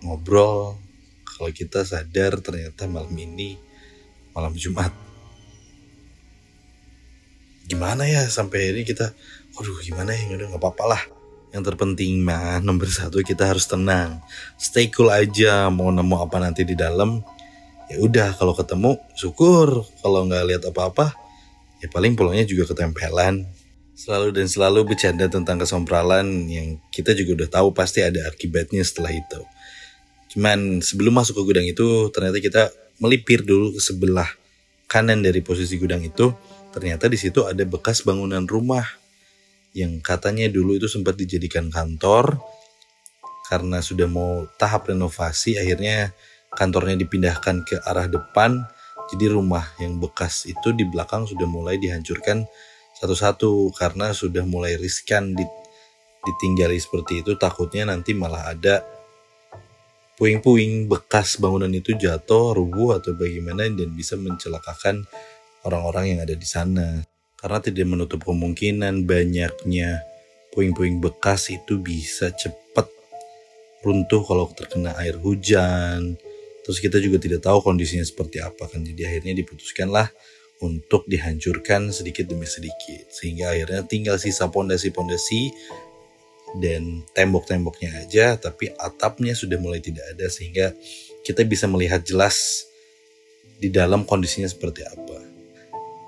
ngobrol 0.04 0.76
kalau 1.34 1.50
kita 1.50 1.82
sadar 1.82 2.38
ternyata 2.38 2.86
malam 2.86 3.10
ini 3.16 3.58
malam 4.34 4.54
Jumat. 4.54 4.90
Gimana 7.64 8.04
ya 8.04 8.28
sampai 8.28 8.76
ini 8.76 8.84
kita, 8.84 9.10
waduh 9.56 9.80
gimana 9.80 10.12
ya 10.12 10.30
udah 10.30 10.46
nggak 10.52 10.62
apa-apa 10.62 10.84
lah. 10.84 11.02
Yang 11.54 11.70
terpenting 11.70 12.18
mah 12.18 12.58
nomor 12.58 12.90
satu 12.90 13.22
kita 13.22 13.46
harus 13.46 13.70
tenang, 13.70 14.18
stay 14.58 14.90
cool 14.90 15.06
aja. 15.06 15.70
Mau 15.70 15.86
nemu 15.94 16.18
apa 16.18 16.42
nanti 16.42 16.66
di 16.66 16.74
dalam, 16.74 17.22
ya 17.86 18.02
udah 18.02 18.34
kalau 18.34 18.58
ketemu 18.58 18.98
syukur. 19.14 19.86
Kalau 20.02 20.26
nggak 20.26 20.42
lihat 20.50 20.62
apa-apa, 20.66 21.14
ya 21.78 21.86
paling 21.94 22.18
pulangnya 22.18 22.42
juga 22.42 22.74
ketempelan. 22.74 23.46
Selalu 23.94 24.34
dan 24.34 24.50
selalu 24.50 24.82
bercanda 24.82 25.30
tentang 25.30 25.62
kesompralan 25.62 26.50
yang 26.50 26.82
kita 26.90 27.14
juga 27.14 27.46
udah 27.46 27.48
tahu 27.62 27.68
pasti 27.70 28.02
ada 28.02 28.26
akibatnya 28.26 28.82
setelah 28.82 29.14
itu. 29.14 29.40
Cuman 30.34 30.82
sebelum 30.82 31.14
masuk 31.14 31.38
ke 31.38 31.42
gudang 31.46 31.66
itu 31.70 32.10
ternyata 32.10 32.42
kita 32.42 32.74
melipir 32.98 33.46
dulu 33.46 33.78
ke 33.78 33.78
sebelah 33.78 34.26
kanan 34.90 35.22
dari 35.22 35.38
posisi 35.38 35.78
gudang 35.78 36.02
itu. 36.02 36.34
Ternyata 36.74 37.06
di 37.06 37.14
situ 37.14 37.46
ada 37.46 37.62
bekas 37.62 38.02
bangunan 38.02 38.42
rumah 38.42 39.03
yang 39.74 39.98
katanya 39.98 40.46
dulu 40.46 40.78
itu 40.78 40.86
sempat 40.86 41.18
dijadikan 41.18 41.68
kantor 41.68 42.38
karena 43.50 43.82
sudah 43.82 44.08
mau 44.08 44.46
tahap 44.56 44.88
renovasi 44.88 45.58
akhirnya 45.58 46.14
kantornya 46.54 46.94
dipindahkan 47.02 47.66
ke 47.66 47.82
arah 47.82 48.06
depan 48.06 48.64
jadi 49.12 49.34
rumah 49.34 49.66
yang 49.82 50.00
bekas 50.00 50.46
itu 50.46 50.72
di 50.72 50.86
belakang 50.88 51.28
sudah 51.28 51.44
mulai 51.44 51.76
dihancurkan 51.76 52.46
satu-satu 52.96 53.74
karena 53.74 54.14
sudah 54.14 54.46
mulai 54.46 54.78
riskan 54.78 55.34
ditinggali 56.24 56.78
seperti 56.78 57.20
itu 57.20 57.36
takutnya 57.36 57.90
nanti 57.90 58.16
malah 58.16 58.54
ada 58.54 58.86
puing-puing 60.14 60.86
bekas 60.86 61.42
bangunan 61.42 61.70
itu 61.74 61.98
jatuh, 61.98 62.54
rubuh 62.54 63.02
atau 63.02 63.18
bagaimana 63.18 63.66
dan 63.66 63.90
bisa 63.92 64.14
mencelakakan 64.14 65.02
orang-orang 65.66 66.14
yang 66.14 66.20
ada 66.22 66.38
di 66.38 66.46
sana. 66.46 67.02
Karena 67.44 67.60
tidak 67.60 67.84
menutup 67.84 68.24
kemungkinan 68.24 69.04
banyaknya 69.04 70.00
puing-puing 70.48 70.96
bekas 71.04 71.52
itu 71.52 71.76
bisa 71.76 72.32
cepat 72.32 72.88
runtuh 73.84 74.24
kalau 74.24 74.48
terkena 74.56 74.96
air 74.96 75.20
hujan. 75.20 76.16
Terus 76.64 76.80
kita 76.80 76.96
juga 77.04 77.20
tidak 77.20 77.44
tahu 77.44 77.60
kondisinya 77.60 78.00
seperti 78.00 78.40
apa 78.40 78.64
kan. 78.64 78.80
Jadi 78.80 79.04
akhirnya 79.04 79.36
diputuskanlah 79.44 80.08
untuk 80.64 81.04
dihancurkan 81.04 81.92
sedikit 81.92 82.24
demi 82.24 82.48
sedikit. 82.48 83.12
Sehingga 83.12 83.52
akhirnya 83.52 83.84
tinggal 83.84 84.16
sisa 84.16 84.48
pondasi-pondasi 84.48 85.52
dan 86.64 87.04
tembok-temboknya 87.12 88.08
aja 88.08 88.38
tapi 88.38 88.70
atapnya 88.78 89.36
sudah 89.36 89.58
mulai 89.58 89.82
tidak 89.82 90.06
ada 90.16 90.30
sehingga 90.30 90.70
kita 91.26 91.42
bisa 91.42 91.66
melihat 91.66 92.00
jelas 92.06 92.64
di 93.58 93.74
dalam 93.74 94.06
kondisinya 94.06 94.46
seperti 94.46 94.86
apa 94.86 95.33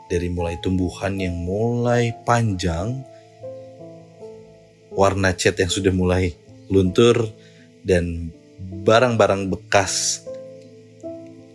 dari 0.06 0.30
mulai 0.30 0.58
tumbuhan 0.62 1.18
yang 1.18 1.34
mulai 1.34 2.14
panjang 2.22 3.02
warna 4.94 5.34
cat 5.36 5.58
yang 5.60 5.68
sudah 5.68 5.92
mulai 5.92 6.32
luntur 6.72 7.28
dan 7.84 8.32
barang-barang 8.86 9.52
bekas 9.52 10.24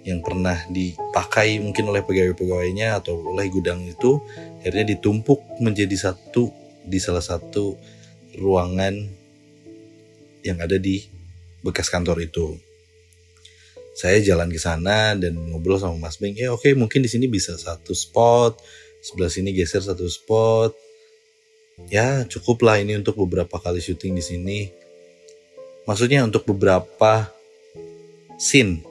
yang 0.01 0.22
pernah 0.25 0.58
dipakai 0.70 1.62
mungkin 1.62 1.93
oleh 1.93 2.01
pegawai-pegawainya 2.01 2.98
atau 2.98 3.22
oleh 3.22 3.50
gudang 3.53 3.86
itu 3.86 4.17
akhirnya 4.62 4.98
ditumpuk 4.98 5.41
menjadi 5.62 5.93
satu 5.93 6.50
di 6.81 6.98
salah 6.98 7.22
satu 7.22 7.77
ruangan 8.38 8.98
yang 10.41 10.58
ada 10.58 10.81
di 10.81 11.05
bekas 11.62 11.93
kantor 11.93 12.25
itu. 12.25 12.58
Saya 13.91 14.24
jalan 14.24 14.48
ke 14.48 14.60
sana 14.60 15.13
dan 15.19 15.36
ngobrol 15.51 15.77
sama 15.77 15.98
Mas 16.00 16.15
Beng. 16.17 16.36
Eh 16.39 16.48
oke 16.48 16.71
okay, 16.71 16.74
mungkin 16.74 17.03
di 17.03 17.10
sini 17.12 17.27
bisa 17.27 17.60
satu 17.60 17.91
spot, 17.91 18.60
sebelah 19.03 19.27
sini 19.27 19.51
geser 19.51 19.83
satu 19.83 20.07
spot. 20.07 20.71
Ya 21.91 22.24
cukup 22.29 22.63
lah 22.63 22.79
ini 22.79 22.95
untuk 22.95 23.19
beberapa 23.19 23.60
kali 23.60 23.83
syuting 23.83 24.15
di 24.15 24.24
sini. 24.24 24.60
Maksudnya 25.89 26.24
untuk 26.24 26.48
beberapa 26.48 27.27
scene. 28.38 28.86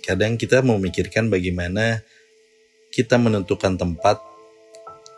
Kadang 0.00 0.38
kita 0.38 0.62
memikirkan 0.62 1.26
bagaimana 1.26 2.00
kita 2.94 3.18
menentukan 3.18 3.74
tempat 3.74 4.22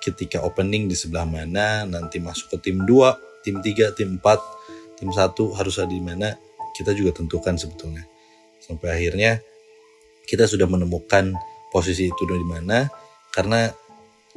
ketika 0.00 0.40
opening 0.40 0.88
di 0.88 0.96
sebelah 0.96 1.28
mana, 1.28 1.84
nanti 1.84 2.16
masuk 2.16 2.56
ke 2.56 2.72
tim 2.72 2.88
2 2.88 3.28
tim 3.42 3.62
3, 3.62 3.96
tim 3.96 4.20
4, 4.20 5.00
tim 5.00 5.08
1 5.08 5.56
harus 5.56 5.74
ada 5.80 5.88
di 5.88 6.02
mana 6.02 6.34
kita 6.74 6.92
juga 6.92 7.16
tentukan 7.16 7.56
sebetulnya. 7.56 8.04
Sampai 8.68 8.88
akhirnya 8.92 9.40
kita 10.28 10.44
sudah 10.44 10.68
menemukan 10.68 11.32
posisi 11.72 12.12
itu 12.12 12.22
di 12.28 12.44
mana 12.44 12.92
karena 13.32 13.72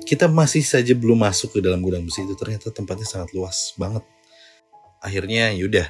kita 0.07 0.31
masih 0.31 0.63
saja 0.63 0.95
belum 0.95 1.19
masuk 1.19 1.53
ke 1.53 1.59
dalam 1.59 1.83
gudang 1.83 2.07
besi 2.07 2.23
itu 2.23 2.33
ternyata 2.39 2.71
tempatnya 2.71 3.03
sangat 3.03 3.35
luas 3.35 3.75
banget. 3.75 4.01
Akhirnya 5.03 5.51
yaudah 5.51 5.85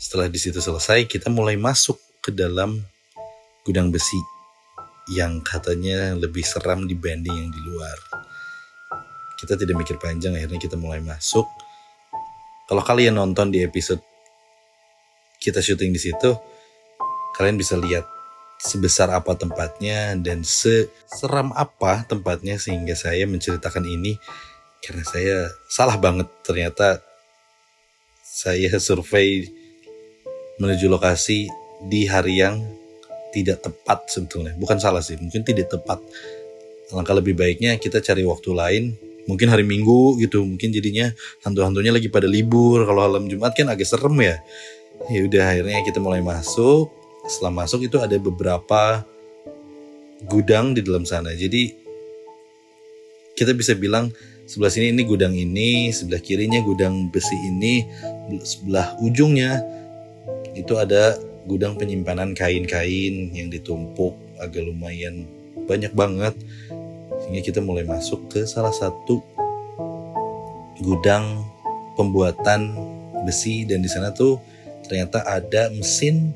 setelah 0.00 0.32
di 0.32 0.40
situ 0.40 0.58
selesai 0.58 1.04
kita 1.04 1.28
mulai 1.28 1.60
masuk 1.60 2.00
ke 2.24 2.32
dalam 2.32 2.80
gudang 3.62 3.92
besi 3.92 4.18
yang 5.12 5.44
katanya 5.44 6.16
lebih 6.16 6.42
seram 6.42 6.88
dibanding 6.88 7.36
yang 7.36 7.50
di 7.52 7.60
luar. 7.68 7.98
Kita 9.36 9.52
tidak 9.54 9.76
mikir 9.76 10.00
panjang 10.00 10.32
akhirnya 10.32 10.58
kita 10.58 10.80
mulai 10.80 11.04
masuk 11.04 11.44
kalau 12.66 12.82
kalian 12.82 13.14
nonton 13.14 13.54
di 13.54 13.62
episode 13.62 14.02
kita 15.38 15.62
syuting 15.62 15.94
di 15.94 16.02
situ, 16.02 16.34
kalian 17.36 17.60
bisa 17.60 17.76
lihat 17.76 18.08
sebesar 18.56 19.12
apa 19.12 19.36
tempatnya 19.36 20.16
dan 20.16 20.40
seseram 20.40 21.52
apa 21.52 22.08
tempatnya 22.08 22.56
sehingga 22.56 22.96
saya 22.96 23.28
menceritakan 23.28 23.84
ini 23.84 24.16
karena 24.80 25.04
saya 25.04 25.36
salah 25.68 26.00
banget 26.00 26.28
ternyata 26.40 27.04
saya 28.24 28.72
survei 28.80 29.48
menuju 30.56 30.88
lokasi 30.88 31.48
di 31.84 32.08
hari 32.08 32.40
yang 32.40 32.64
tidak 33.32 33.60
tepat 33.60 34.08
sebetulnya. 34.08 34.56
Bukan 34.56 34.80
salah 34.80 35.04
sih, 35.04 35.20
mungkin 35.20 35.44
tidak 35.44 35.68
tepat. 35.68 36.00
Langkah 36.92 37.12
lebih 37.12 37.36
baiknya 37.36 37.76
kita 37.76 38.00
cari 38.00 38.24
waktu 38.24 38.50
lain. 38.56 38.84
Mungkin 39.26 39.50
hari 39.50 39.66
Minggu 39.66 40.16
gitu, 40.22 40.46
mungkin 40.46 40.70
jadinya 40.70 41.10
hantu-hantunya 41.44 41.92
lagi 41.92 42.08
pada 42.08 42.24
libur. 42.30 42.86
Kalau 42.88 43.04
malam 43.04 43.28
Jumat 43.28 43.52
kan 43.52 43.68
agak 43.68 43.84
serem 43.84 44.16
ya. 44.22 44.38
Ya 45.12 45.20
udah 45.28 45.44
akhirnya 45.52 45.84
kita 45.84 46.00
mulai 46.00 46.24
masuk. 46.24 47.05
Setelah 47.26 47.66
masuk 47.66 47.86
itu 47.86 47.98
ada 47.98 48.14
beberapa 48.18 49.02
gudang 50.26 50.72
di 50.72 50.80
dalam 50.80 51.04
sana. 51.04 51.34
Jadi 51.34 51.74
kita 53.36 53.52
bisa 53.52 53.76
bilang 53.76 54.14
sebelah 54.48 54.72
sini 54.72 54.94
ini 54.94 55.02
gudang 55.04 55.34
ini, 55.36 55.92
sebelah 55.92 56.22
kirinya 56.22 56.62
gudang 56.64 57.12
besi 57.12 57.36
ini, 57.50 57.84
sebelah 58.40 58.96
ujungnya 59.02 59.60
itu 60.56 60.72
ada 60.80 61.20
gudang 61.44 61.76
penyimpanan 61.76 62.32
kain-kain 62.32 63.30
yang 63.30 63.52
ditumpuk 63.52 64.16
agak 64.40 64.66
lumayan 64.66 65.28
banyak 65.68 65.92
banget 65.92 66.34
sehingga 67.22 67.42
kita 67.42 67.60
mulai 67.62 67.86
masuk 67.86 68.26
ke 68.32 68.44
salah 68.48 68.74
satu 68.74 69.22
gudang 70.82 71.44
pembuatan 71.94 72.76
besi 73.24 73.64
dan 73.64 73.80
di 73.80 73.88
sana 73.88 74.12
tuh 74.12 74.40
ternyata 74.86 75.24
ada 75.24 75.72
mesin 75.72 76.34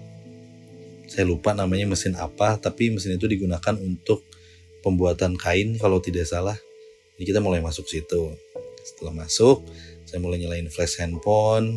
saya 1.11 1.27
lupa 1.27 1.51
namanya 1.51 1.91
mesin 1.91 2.15
apa 2.15 2.55
tapi 2.63 2.95
mesin 2.95 3.19
itu 3.19 3.27
digunakan 3.27 3.75
untuk 3.83 4.23
pembuatan 4.87 5.35
kain 5.35 5.75
kalau 5.77 5.99
tidak 5.99 6.25
salah 6.31 6.55
jadi 7.21 7.37
kita 7.37 7.45
mulai 7.45 7.61
masuk 7.61 7.85
situ. 7.85 8.33
Setelah 8.81 9.13
masuk, 9.13 9.69
saya 10.09 10.25
mulai 10.25 10.41
nyalain 10.41 10.73
flash 10.73 11.05
handphone. 11.05 11.77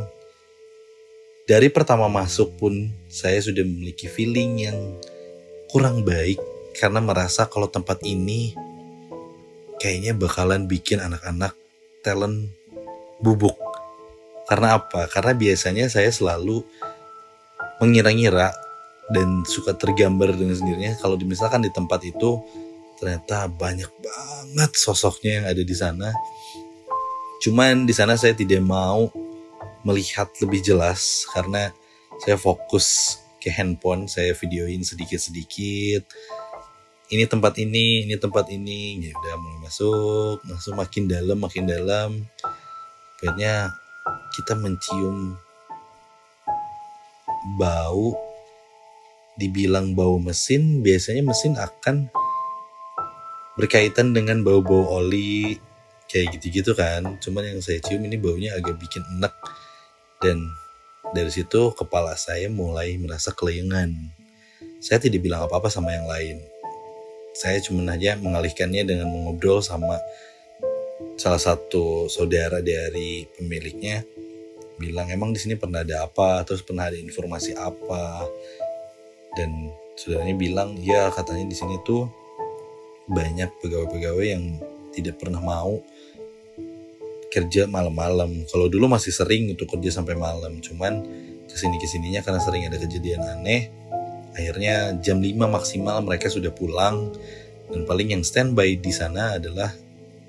Dari 1.43 1.67
pertama 1.67 2.07
masuk 2.07 2.55
pun 2.55 2.87
saya 3.11 3.43
sudah 3.43 3.59
memiliki 3.59 4.07
feeling 4.07 4.63
yang 4.63 4.79
kurang 5.67 6.07
baik 6.07 6.39
karena 6.79 7.03
merasa 7.03 7.43
kalau 7.51 7.67
tempat 7.67 7.99
ini 8.07 8.55
kayaknya 9.83 10.15
bakalan 10.15 10.63
bikin 10.63 11.03
anak-anak 11.03 11.51
talent 12.07 12.47
bubuk. 13.19 13.59
Karena 14.47 14.79
apa? 14.79 15.11
Karena 15.11 15.35
biasanya 15.35 15.91
saya 15.91 16.07
selalu 16.07 16.63
mengira-ngira 17.83 18.55
dan 19.11 19.43
suka 19.43 19.75
tergambar 19.75 20.31
dengan 20.31 20.55
sendirinya 20.55 20.95
kalau 21.01 21.19
misalkan 21.19 21.59
di 21.59 21.71
tempat 21.73 21.99
itu 22.07 22.39
ternyata 22.95 23.51
banyak 23.51 23.91
banget 23.99 24.71
sosoknya 24.79 25.43
yang 25.43 25.45
ada 25.51 25.59
di 25.59 25.75
sana. 25.75 26.09
Cuman 27.43 27.83
di 27.83 27.91
sana 27.91 28.15
saya 28.15 28.31
tidak 28.31 28.63
mau 28.63 29.11
melihat 29.83 30.31
lebih 30.39 30.63
jelas 30.63 31.27
karena 31.35 31.75
saya 32.23 32.39
fokus 32.39 33.19
ke 33.43 33.51
handphone, 33.51 34.07
saya 34.07 34.31
videoin 34.31 34.87
sedikit-sedikit. 34.87 36.07
Ini 37.11 37.27
tempat 37.27 37.59
ini, 37.59 38.07
ini 38.07 38.15
tempat 38.15 38.47
ini, 38.47 39.03
ya 39.03 39.11
udah 39.11 39.35
mulai 39.35 39.59
masuk, 39.67 40.39
langsung 40.47 40.79
makin 40.79 41.11
dalam, 41.11 41.37
makin 41.43 41.67
dalam. 41.67 42.09
Akhirnya 43.19 43.75
kita 44.31 44.55
mencium 44.55 45.35
bau 47.59 48.32
dibilang 49.37 49.97
bau 49.97 50.21
mesin 50.21 50.85
biasanya 50.85 51.25
mesin 51.25 51.57
akan 51.57 52.09
berkaitan 53.57 54.13
dengan 54.13 54.41
bau-bau 54.41 54.97
oli 54.97 55.57
kayak 56.09 56.37
gitu-gitu 56.37 56.77
kan. 56.77 57.17
Cuman 57.21 57.53
yang 57.53 57.59
saya 57.61 57.81
cium 57.81 58.05
ini 58.05 58.17
baunya 58.17 58.53
agak 58.53 58.77
bikin 58.77 59.01
enak 59.17 59.33
dan 60.21 60.37
dari 61.13 61.29
situ 61.29 61.73
kepala 61.77 62.17
saya 62.17 62.49
mulai 62.49 62.97
merasa 62.97 63.33
kelayangan. 63.33 63.93
Saya 64.83 64.99
tidak 64.99 65.23
bilang 65.23 65.45
apa-apa 65.47 65.69
sama 65.69 65.93
yang 65.93 66.05
lain. 66.09 66.37
Saya 67.33 67.57
cuma 67.65 67.81
aja 67.89 68.13
mengalihkannya 68.17 68.85
dengan 68.85 69.09
mengobrol 69.09 69.61
sama 69.65 69.97
salah 71.17 71.41
satu 71.41 72.09
saudara 72.09 72.61
dari 72.61 73.25
pemiliknya 73.37 74.05
bilang 74.81 75.05
emang 75.13 75.29
di 75.31 75.39
sini 75.39 75.53
pernah 75.53 75.85
ada 75.85 76.05
apa 76.09 76.41
terus 76.41 76.65
pernah 76.65 76.89
ada 76.89 76.97
informasi 76.97 77.53
apa 77.53 78.25
dan 79.33 79.73
saudaranya 79.97 80.35
bilang 80.37 80.77
ya 80.81 81.09
katanya 81.13 81.49
di 81.49 81.55
sini 81.57 81.77
tuh 81.85 82.09
banyak 83.09 83.49
pegawai-pegawai 83.59 84.25
yang 84.25 84.57
tidak 84.93 85.19
pernah 85.19 85.41
mau 85.41 85.81
kerja 87.33 87.65
malam-malam. 87.65 88.45
Kalau 88.45 88.69
dulu 88.69 88.93
masih 88.93 89.09
sering 89.09 89.49
untuk 89.49 89.65
kerja 89.73 89.89
sampai 89.89 90.13
malam, 90.13 90.61
cuman 90.61 91.01
ke 91.49 91.55
sini 91.57 91.81
ke 91.81 91.89
sininya 91.89 92.21
karena 92.21 92.37
sering 92.37 92.69
ada 92.69 92.77
kejadian 92.77 93.25
aneh, 93.25 93.73
akhirnya 94.37 94.93
jam 95.01 95.17
5 95.17 95.33
maksimal 95.49 95.97
mereka 96.05 96.29
sudah 96.29 96.53
pulang 96.53 97.09
dan 97.73 97.89
paling 97.89 98.13
yang 98.13 98.21
standby 98.21 98.77
di 98.77 98.93
sana 98.93 99.41
adalah 99.41 99.73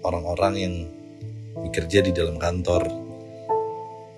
orang-orang 0.01 0.55
yang 0.57 0.75
bekerja 1.61 2.01
di 2.01 2.12
dalam 2.17 2.40
kantor. 2.40 2.88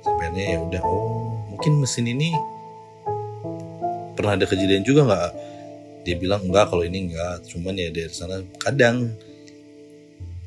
Sampainya 0.07 0.55
ya 0.55 0.59
udah, 0.63 0.83
oh 0.87 1.43
mungkin 1.51 1.83
mesin 1.83 2.07
ini 2.07 2.31
pernah 4.17 4.35
ada 4.35 4.49
kejadian 4.49 4.83
juga 4.83 5.05
nggak? 5.05 5.31
Dia 6.09 6.17
bilang 6.17 6.49
enggak 6.49 6.73
kalau 6.73 6.83
ini 6.83 7.13
enggak. 7.13 7.45
Cuman 7.47 7.77
ya 7.77 7.93
dari 7.93 8.11
sana 8.11 8.41
kadang 8.59 9.13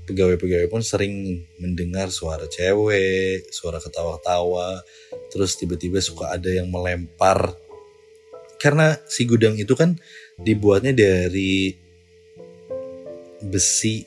pegawai-pegawai 0.10 0.66
pun 0.74 0.82
sering 0.82 1.46
mendengar 1.62 2.10
suara 2.10 2.50
cewek 2.50 3.54
suara 3.54 3.78
ketawa-tawa 3.78 4.82
terus 5.30 5.54
tiba-tiba 5.54 6.02
suka 6.02 6.34
ada 6.34 6.50
yang 6.50 6.74
melempar. 6.74 7.54
Karena 8.58 8.98
si 9.08 9.24
gudang 9.30 9.56
itu 9.56 9.78
kan 9.78 9.96
dibuatnya 10.36 10.92
dari 10.92 11.72
besi 13.40 14.04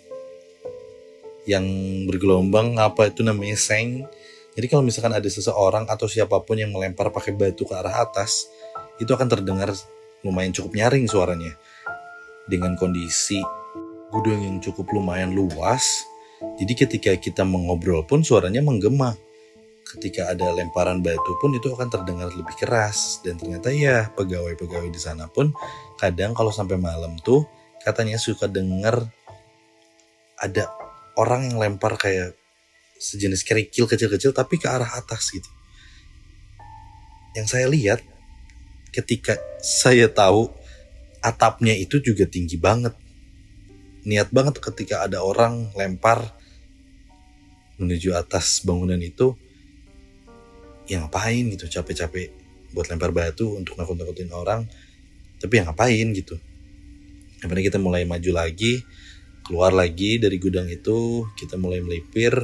yang 1.48 1.64
bergelombang 2.07 2.77
apa 2.79 3.09
itu 3.09 3.25
namanya 3.25 3.57
seng. 3.57 4.05
Jadi 4.53 4.66
kalau 4.68 4.85
misalkan 4.85 5.16
ada 5.16 5.25
seseorang 5.25 5.88
atau 5.88 6.05
siapa 6.05 6.37
pun 6.44 6.61
yang 6.61 6.68
melempar 6.75 7.09
pakai 7.09 7.33
batu 7.33 7.64
ke 7.64 7.72
arah 7.72 8.05
atas 8.05 8.53
itu 9.03 9.11
akan 9.11 9.27
terdengar 9.27 9.75
lumayan 10.23 10.55
cukup 10.55 10.79
nyaring 10.79 11.11
suaranya. 11.11 11.59
Dengan 12.47 12.79
kondisi 12.79 13.43
gudang 14.15 14.43
yang 14.43 14.57
cukup 14.62 14.87
lumayan 14.95 15.35
luas, 15.35 16.07
jadi 16.59 16.73
ketika 16.87 17.11
kita 17.19 17.43
mengobrol 17.43 18.07
pun 18.07 18.23
suaranya 18.23 18.62
menggema. 18.62 19.15
Ketika 19.83 20.33
ada 20.33 20.49
lemparan 20.57 21.05
batu 21.05 21.37
pun 21.43 21.53
itu 21.53 21.69
akan 21.69 21.91
terdengar 21.91 22.33
lebih 22.33 22.55
keras. 22.57 23.21
Dan 23.21 23.37
ternyata 23.37 23.69
ya 23.75 24.09
pegawai-pegawai 24.15 24.88
di 24.88 25.01
sana 25.01 25.29
pun 25.29 25.53
kadang 26.01 26.33
kalau 26.33 26.49
sampai 26.49 26.81
malam 26.81 27.19
tuh 27.21 27.45
katanya 27.83 28.17
suka 28.17 28.47
dengar 28.47 29.11
ada 30.38 30.71
orang 31.19 31.51
yang 31.53 31.59
lempar 31.61 31.99
kayak 31.99 32.35
sejenis 32.97 33.43
kerikil 33.43 33.91
kecil-kecil 33.91 34.31
tapi 34.31 34.57
ke 34.57 34.71
arah 34.71 34.88
atas 34.97 35.35
gitu. 35.35 35.51
Yang 37.35 37.47
saya 37.51 37.67
lihat 37.69 38.01
ketika 38.92 39.40
saya 39.64 40.07
tahu 40.12 40.52
atapnya 41.24 41.72
itu 41.72 41.98
juga 42.05 42.28
tinggi 42.28 42.61
banget. 42.61 42.92
Niat 44.05 44.28
banget 44.28 44.61
ketika 44.61 45.07
ada 45.07 45.24
orang 45.24 45.72
lempar 45.72 46.37
menuju 47.81 48.12
atas 48.12 48.61
bangunan 48.62 48.98
itu, 49.00 49.33
ya 50.87 51.02
ngapain 51.02 51.48
gitu 51.55 51.66
capek-capek 51.66 52.28
buat 52.76 52.87
lempar 52.92 53.11
batu 53.11 53.57
untuk 53.57 53.78
nakut-nakutin 53.81 54.28
orang, 54.35 54.68
tapi 55.40 55.59
ya 55.59 55.66
ngapain 55.66 56.12
gitu. 56.12 56.37
Akhirnya 57.42 57.64
kita 57.74 57.78
mulai 57.78 58.07
maju 58.07 58.31
lagi, 58.35 58.83
keluar 59.46 59.74
lagi 59.74 60.18
dari 60.18 60.37
gudang 60.38 60.66
itu, 60.70 61.26
kita 61.38 61.59
mulai 61.59 61.83
melipir 61.83 62.35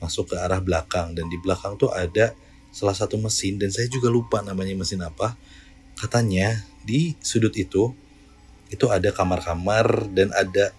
masuk 0.00 0.34
ke 0.34 0.36
arah 0.36 0.58
belakang 0.58 1.14
dan 1.14 1.30
di 1.30 1.38
belakang 1.38 1.78
tuh 1.78 1.92
ada 1.94 2.34
salah 2.74 2.96
satu 2.96 3.20
mesin 3.20 3.60
dan 3.60 3.70
saya 3.70 3.86
juga 3.86 4.10
lupa 4.10 4.42
namanya 4.42 4.74
mesin 4.74 4.98
apa 5.04 5.38
katanya 5.98 6.64
di 6.82 7.14
sudut 7.22 7.54
itu 7.54 7.94
itu 8.72 8.86
ada 8.88 9.12
kamar-kamar 9.12 10.08
dan 10.16 10.32
ada 10.32 10.72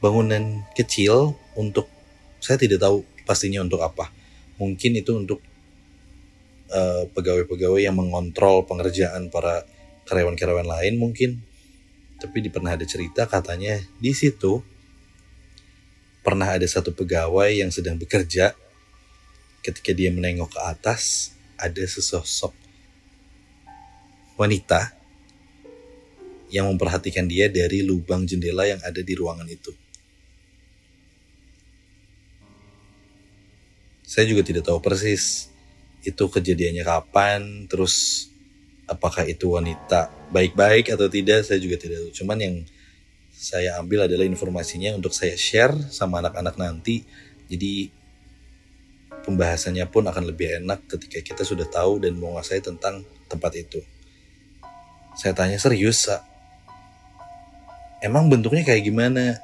bangunan 0.00 0.64
kecil 0.72 1.36
untuk 1.56 1.88
saya 2.40 2.56
tidak 2.56 2.80
tahu 2.80 3.04
pastinya 3.28 3.60
untuk 3.60 3.80
apa. 3.84 4.08
Mungkin 4.60 4.96
itu 5.00 5.12
untuk 5.16 5.40
pegawai 6.68 7.12
pegawai-pegawai 7.14 7.80
yang 7.84 7.94
mengontrol 7.94 8.66
pengerjaan 8.66 9.28
para 9.28 9.62
karyawan-karyawan 10.08 10.66
lain 10.66 10.94
mungkin. 10.96 11.44
Tapi 12.16 12.40
di 12.40 12.48
pernah 12.48 12.72
ada 12.72 12.84
cerita 12.88 13.28
katanya 13.28 13.76
di 14.00 14.16
situ 14.16 14.64
pernah 16.24 16.56
ada 16.56 16.64
satu 16.64 16.96
pegawai 16.96 17.52
yang 17.52 17.68
sedang 17.68 18.00
bekerja 18.00 18.56
ketika 19.60 19.92
dia 19.92 20.08
menengok 20.08 20.56
ke 20.56 20.60
atas 20.64 21.32
ada 21.60 21.84
sesosok 21.84 22.63
wanita 24.34 24.94
yang 26.54 26.70
memperhatikan 26.70 27.26
dia 27.26 27.50
dari 27.50 27.82
lubang 27.82 28.22
jendela 28.22 28.66
yang 28.68 28.78
ada 28.86 29.02
di 29.02 29.14
ruangan 29.18 29.46
itu. 29.50 29.74
Saya 34.04 34.30
juga 34.30 34.46
tidak 34.46 34.68
tahu 34.68 34.78
persis 34.78 35.50
itu 36.04 36.24
kejadiannya 36.30 36.84
kapan, 36.86 37.66
terus 37.66 38.28
apakah 38.86 39.24
itu 39.26 39.56
wanita 39.56 40.12
baik-baik 40.30 40.92
atau 40.92 41.08
tidak, 41.08 41.42
saya 41.42 41.58
juga 41.58 41.80
tidak 41.80 42.04
tahu. 42.04 42.10
Cuman 42.22 42.38
yang 42.38 42.56
saya 43.34 43.80
ambil 43.82 44.06
adalah 44.06 44.22
informasinya 44.22 44.94
untuk 44.94 45.10
saya 45.10 45.34
share 45.34 45.74
sama 45.90 46.22
anak-anak 46.22 46.54
nanti. 46.54 47.02
Jadi 47.50 47.90
pembahasannya 49.26 49.88
pun 49.90 50.06
akan 50.06 50.24
lebih 50.30 50.62
enak 50.62 50.86
ketika 50.86 51.18
kita 51.24 51.42
sudah 51.42 51.66
tahu 51.66 51.98
dan 51.98 52.14
menguasai 52.14 52.62
tentang 52.62 53.02
tempat 53.26 53.52
itu. 53.58 53.82
Saya 55.14 55.32
tanya 55.32 55.56
serius, 55.56 56.10
Sa? 56.10 56.22
emang 58.04 58.28
bentuknya 58.28 58.62
kayak 58.66 58.84
gimana? 58.84 59.40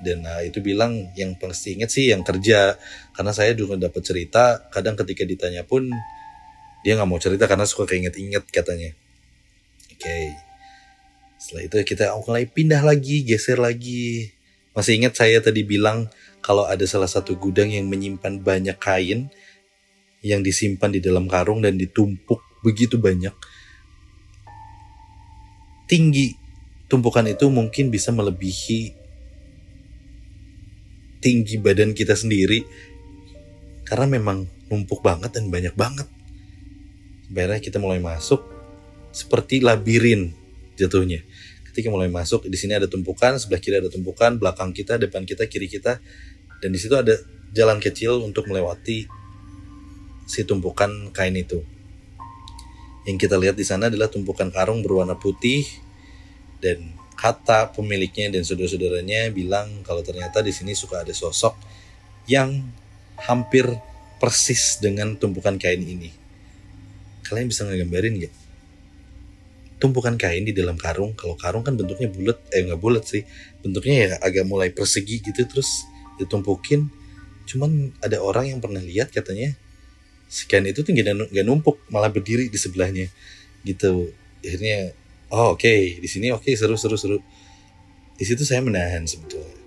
dan 0.00 0.24
nah, 0.24 0.40
itu 0.40 0.64
bilang 0.64 1.12
yang 1.12 1.36
pasti 1.36 1.76
inget 1.76 1.92
sih 1.92 2.08
yang 2.08 2.24
kerja 2.24 2.80
karena 3.12 3.32
saya 3.36 3.52
dulu 3.52 3.76
dapat 3.76 4.00
cerita 4.00 4.64
kadang 4.72 4.96
ketika 4.96 5.28
ditanya 5.28 5.62
pun 5.62 5.92
dia 6.80 6.96
nggak 6.96 7.08
mau 7.08 7.20
cerita 7.20 7.44
karena 7.44 7.68
suka 7.68 7.84
keinget-inget 7.84 8.48
katanya 8.48 8.96
oke 9.92 10.00
okay. 10.00 10.32
setelah 11.36 11.62
itu 11.68 11.76
kita 11.84 12.16
mulai 12.16 12.48
pindah 12.48 12.80
lagi 12.80 13.28
geser 13.28 13.60
lagi 13.60 14.32
masih 14.72 15.04
ingat 15.04 15.20
saya 15.20 15.44
tadi 15.44 15.68
bilang 15.68 16.08
kalau 16.40 16.64
ada 16.64 16.88
salah 16.88 17.08
satu 17.08 17.36
gudang 17.36 17.68
yang 17.68 17.84
menyimpan 17.84 18.40
banyak 18.40 18.80
kain 18.80 19.28
yang 20.24 20.40
disimpan 20.40 20.96
di 20.96 21.04
dalam 21.04 21.28
karung 21.28 21.60
dan 21.60 21.76
ditumpuk 21.76 22.40
begitu 22.64 22.96
banyak 22.96 23.36
tinggi 25.90 26.38
tumpukan 26.86 27.26
itu 27.26 27.50
mungkin 27.50 27.90
bisa 27.90 28.14
melebihi 28.14 28.94
tinggi 31.18 31.58
badan 31.58 31.92
kita 31.92 32.14
sendiri 32.14 32.62
karena 33.82 34.06
memang 34.06 34.46
numpuk 34.70 35.02
banget 35.02 35.34
dan 35.34 35.50
banyak 35.50 35.74
banget. 35.74 36.06
Sebenarnya 37.26 37.58
kita 37.58 37.82
mulai 37.82 37.98
masuk 37.98 38.38
seperti 39.10 39.58
labirin 39.58 40.30
jatuhnya. 40.78 41.26
Ketika 41.66 41.90
mulai 41.90 42.06
masuk 42.06 42.46
di 42.46 42.54
sini 42.54 42.78
ada 42.78 42.86
tumpukan, 42.86 43.38
sebelah 43.38 43.58
kiri 43.58 43.82
ada 43.82 43.90
tumpukan, 43.90 44.38
belakang 44.38 44.70
kita, 44.70 44.98
depan 44.98 45.26
kita, 45.26 45.46
kiri 45.50 45.66
kita, 45.66 45.98
dan 46.62 46.68
di 46.70 46.78
situ 46.78 46.94
ada 46.94 47.18
jalan 47.50 47.82
kecil 47.82 48.22
untuk 48.22 48.46
melewati 48.46 49.06
si 50.26 50.46
tumpukan 50.46 51.10
kain 51.10 51.34
itu. 51.34 51.62
Yang 53.08 53.28
kita 53.28 53.36
lihat 53.40 53.56
di 53.56 53.64
sana 53.64 53.88
adalah 53.88 54.12
tumpukan 54.12 54.52
karung 54.52 54.84
berwarna 54.84 55.16
putih 55.16 55.64
dan 56.60 57.00
kata 57.16 57.72
pemiliknya 57.72 58.32
dan 58.32 58.44
saudara-saudaranya 58.44 59.28
bilang 59.32 59.84
kalau 59.84 60.00
ternyata 60.00 60.40
di 60.40 60.52
sini 60.52 60.72
suka 60.72 61.04
ada 61.04 61.12
sosok 61.12 61.52
yang 62.28 62.64
hampir 63.20 63.68
persis 64.20 64.80
dengan 64.80 65.16
tumpukan 65.16 65.56
kain 65.56 65.80
ini. 65.80 66.12
Kalian 67.24 67.48
bisa 67.48 67.64
ngegambarin 67.64 68.20
gak? 68.20 68.34
Tumpukan 69.80 70.20
kain 70.20 70.44
di 70.44 70.52
dalam 70.52 70.76
karung, 70.76 71.16
kalau 71.16 71.40
karung 71.40 71.64
kan 71.64 71.72
bentuknya 71.72 72.12
bulat, 72.12 72.36
eh 72.52 72.68
nggak 72.68 72.76
bulat 72.76 73.04
sih, 73.08 73.24
bentuknya 73.64 73.94
ya 73.96 74.08
agak 74.20 74.44
mulai 74.44 74.68
persegi 74.68 75.24
gitu 75.24 75.40
terus 75.48 75.88
ditumpukin. 76.20 76.92
Cuman 77.48 77.96
ada 78.04 78.20
orang 78.20 78.52
yang 78.52 78.60
pernah 78.60 78.84
lihat 78.84 79.08
katanya 79.08 79.56
sekian 80.30 80.62
itu 80.70 80.86
tuh 80.86 80.94
nggak 80.94 81.42
numpuk, 81.42 81.82
malah 81.90 82.06
berdiri 82.06 82.46
di 82.46 82.54
sebelahnya. 82.54 83.10
Gitu. 83.66 84.14
Akhirnya 84.40 84.94
oh 85.34 85.58
oke 85.58 85.66
okay. 85.66 85.98
di 85.98 86.06
sini 86.06 86.30
oke 86.30 86.46
okay, 86.46 86.54
seru 86.54 86.78
seru 86.78 86.94
seru. 86.94 87.18
Di 88.14 88.22
situ 88.22 88.46
saya 88.46 88.62
menahan 88.62 89.02
sebetulnya. 89.10 89.58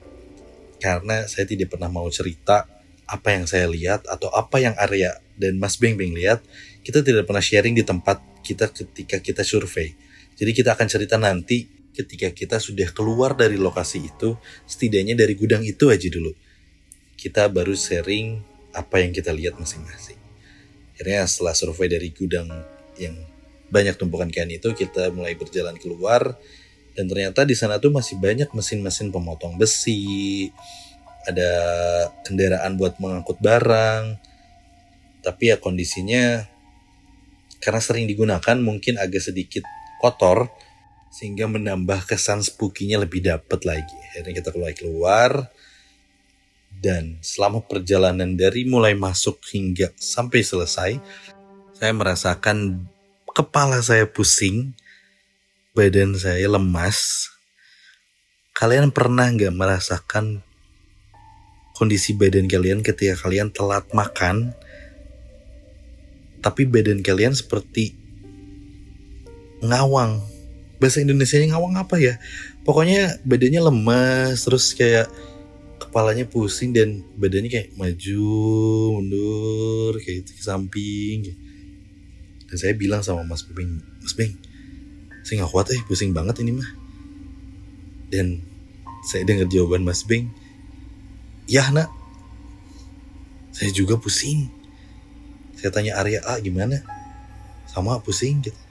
Karena 0.80 1.28
saya 1.28 1.43
tidak 1.43 1.76
pernah 1.76 1.91
mau 1.91 2.08
cerita 2.08 2.63
apa 3.04 3.36
yang 3.36 3.43
saya 3.43 3.67
lihat 3.67 4.08
atau 4.08 4.32
apa 4.32 4.63
yang 4.63 4.73
Arya 4.80 5.19
dan 5.36 5.60
Mas 5.60 5.76
Beng 5.76 5.99
Beng 5.99 6.15
lihat. 6.15 6.39
Kita 6.80 7.04
tidak 7.04 7.28
pernah 7.28 7.43
sharing 7.43 7.76
di 7.76 7.84
tempat 7.84 8.23
kita 8.39 8.71
ketika 8.71 9.19
kita 9.19 9.43
survei. 9.43 9.91
Jadi 10.39 10.52
kita 10.56 10.80
akan 10.80 10.88
cerita 10.88 11.19
nanti 11.19 11.67
ketika 11.93 12.32
kita 12.34 12.58
sudah 12.58 12.89
keluar 12.89 13.38
dari 13.38 13.60
lokasi 13.60 14.10
itu 14.10 14.34
setidaknya 14.65 15.13
dari 15.13 15.36
gudang 15.36 15.62
itu 15.67 15.91
aja 15.91 16.08
dulu. 16.08 16.32
Kita 17.19 17.47
baru 17.52 17.76
sharing 17.76 18.41
apa 18.73 19.06
yang 19.06 19.13
kita 19.13 19.30
lihat 19.30 19.56
masing-masing 19.62 20.22
akhirnya 20.93 21.25
setelah 21.25 21.58
survei 21.58 21.89
dari 21.89 22.13
gudang 22.13 22.47
yang 23.01 23.17
banyak 23.73 23.97
tumpukan 23.97 24.29
kain 24.29 24.53
itu 24.53 24.69
kita 24.77 25.10
mulai 25.10 25.34
berjalan 25.34 25.73
keluar 25.82 26.38
dan 26.93 27.10
ternyata 27.10 27.41
di 27.41 27.58
sana 27.58 27.82
tuh 27.82 27.89
masih 27.89 28.21
banyak 28.21 28.53
mesin-mesin 28.53 29.10
pemotong 29.10 29.58
besi, 29.58 30.53
ada 31.25 31.51
kendaraan 32.21 32.77
buat 32.77 33.01
mengangkut 33.01 33.41
barang. 33.41 34.21
Tapi 35.25 35.43
ya 35.49 35.58
kondisinya 35.58 36.45
karena 37.58 37.82
sering 37.82 38.06
digunakan 38.06 38.58
mungkin 38.62 39.01
agak 39.01 39.23
sedikit 39.25 39.65
kotor 40.03 40.51
sehingga 41.10 41.49
menambah 41.49 42.06
kesan 42.06 42.45
spooky-nya 42.45 43.01
lebih 43.01 43.25
dapet 43.25 43.65
lagi. 43.65 43.97
Akhirnya 44.13 44.34
kita 44.43 44.49
keluar 44.53 44.73
keluar 44.77 45.32
dan 46.84 47.24
selama 47.24 47.63
perjalanan 47.63 48.36
dari 48.36 48.67
mulai 48.67 48.91
masuk 48.91 49.39
hingga 49.56 49.96
sampai 49.96 50.43
selesai 50.43 51.00
saya 51.80 51.91
merasakan 51.96 52.88
kepala 53.34 53.82
saya 53.82 54.06
pusing, 54.06 54.76
badan 55.74 56.13
saya 56.13 56.46
lemas. 56.46 57.28
Kalian 58.54 58.93
pernah 58.93 59.26
nggak 59.28 59.52
merasakan 59.52 60.46
kondisi 61.74 62.13
badan 62.13 62.46
kalian 62.46 62.86
ketika 62.86 63.17
kalian 63.26 63.50
telat 63.50 63.89
makan, 63.91 64.54
tapi 66.46 66.69
badan 66.69 67.02
kalian 67.02 67.34
seperti 67.34 67.98
ngawang. 69.65 70.22
Bahasa 70.78 71.02
Indonesia 71.02 71.41
ngawang 71.41 71.80
apa 71.80 71.98
ya? 71.98 72.22
Pokoknya 72.63 73.17
badannya 73.26 73.60
lemas, 73.74 74.46
terus 74.46 74.72
kayak 74.78 75.10
kepalanya 75.93 76.25
pusing 76.25 76.73
dan 76.73 77.06
badannya 77.21 77.53
kayak 77.53 77.69
maju 77.77 78.34
mundur 78.97 79.93
kayak 80.01 80.25
gitu, 80.25 80.32
ke 80.34 80.41
samping 80.41 81.38
dan 82.53 82.62
saya 82.62 82.77
bilang 82.77 83.01
sama 83.01 83.25
Mas 83.25 83.41
Beng, 83.49 83.82
Mas 83.97 84.13
Beng, 84.13 84.29
saya 85.25 85.41
nggak 85.41 85.49
kuat 85.49 85.73
eh, 85.73 85.82
pusing 85.89 86.13
banget 86.13 86.45
ini 86.45 86.53
mah. 86.53 86.69
Dan 88.13 88.45
saya 89.10 89.25
dengar 89.25 89.49
jawaban 89.49 89.82
Mas 89.82 90.06
Beng, 90.06 90.29
ya 91.49 91.65
nak, 91.73 91.89
saya 93.58 93.73
juga 93.73 93.97
pusing. 93.97 94.53
Saya 95.58 95.73
tanya 95.73 95.97
Arya, 95.97 96.21
ah 96.29 96.38
gimana? 96.38 96.86
Sama 97.65 97.97
pusing 98.06 98.45
gitu. 98.45 98.62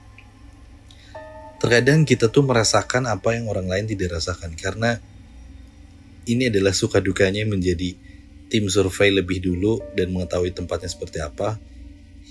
Terkadang 1.59 2.07
kita 2.07 2.31
tuh 2.31 2.47
merasakan 2.47 3.03
apa 3.11 3.35
yang 3.35 3.51
orang 3.51 3.67
lain 3.67 3.83
tidak 3.83 4.15
rasakan 4.15 4.55
karena 4.55 5.03
ini 6.27 6.47
adalah 6.47 6.71
suka 6.71 7.03
dukanya 7.03 7.43
menjadi 7.43 7.95
tim 8.47 8.69
survei 8.69 9.09
lebih 9.09 9.41
dulu 9.41 9.81
dan 9.97 10.13
mengetahui 10.13 10.53
tempatnya 10.53 10.87
seperti 10.87 11.19
apa 11.19 11.57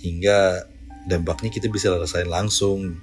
hingga 0.01 0.67
dampaknya 1.07 1.51
kita 1.51 1.67
bisa 1.67 1.91
rasain 1.93 2.31
langsung. 2.31 2.95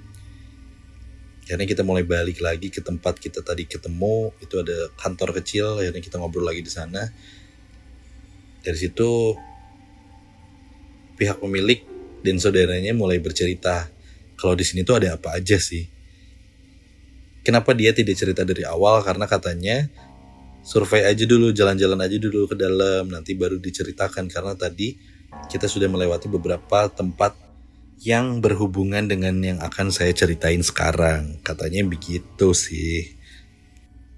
Akhirnya 1.44 1.66
kita 1.66 1.82
mulai 1.82 2.06
balik 2.06 2.38
lagi 2.38 2.70
ke 2.70 2.78
tempat 2.78 3.18
kita 3.18 3.42
tadi 3.42 3.66
ketemu 3.66 4.30
itu 4.38 4.54
ada 4.62 4.86
kantor 4.94 5.34
kecil 5.42 5.82
akhirnya 5.82 5.98
kita 5.98 6.16
ngobrol 6.16 6.46
lagi 6.46 6.62
di 6.62 6.70
sana. 6.70 7.10
Dari 8.62 8.78
situ 8.78 9.34
pihak 11.18 11.42
pemilik 11.42 11.82
dan 12.22 12.38
saudaranya 12.38 12.94
mulai 12.96 13.18
bercerita 13.18 13.90
kalau 14.40 14.56
di 14.56 14.64
sini 14.64 14.86
tuh 14.86 14.96
ada 14.96 15.20
apa 15.20 15.36
aja 15.36 15.60
sih? 15.60 15.84
Kenapa 17.44 17.76
dia 17.76 17.92
tidak 17.92 18.16
cerita 18.16 18.44
dari 18.44 18.64
awal? 18.64 19.04
Karena 19.04 19.28
katanya 19.28 19.90
survei 20.60 21.08
aja 21.08 21.24
dulu 21.24 21.50
jalan-jalan 21.50 22.00
aja 22.00 22.16
dulu 22.20 22.46
ke 22.50 22.56
dalam 22.56 23.08
nanti 23.08 23.32
baru 23.36 23.56
diceritakan 23.56 24.28
karena 24.28 24.54
tadi 24.54 24.96
kita 25.48 25.70
sudah 25.70 25.86
melewati 25.86 26.26
beberapa 26.26 26.90
tempat 26.90 27.36
yang 28.00 28.40
berhubungan 28.40 29.04
dengan 29.04 29.36
yang 29.44 29.58
akan 29.60 29.92
saya 29.92 30.10
ceritain 30.16 30.64
sekarang. 30.64 31.36
Katanya 31.44 31.84
begitu 31.84 32.56
sih. 32.56 33.12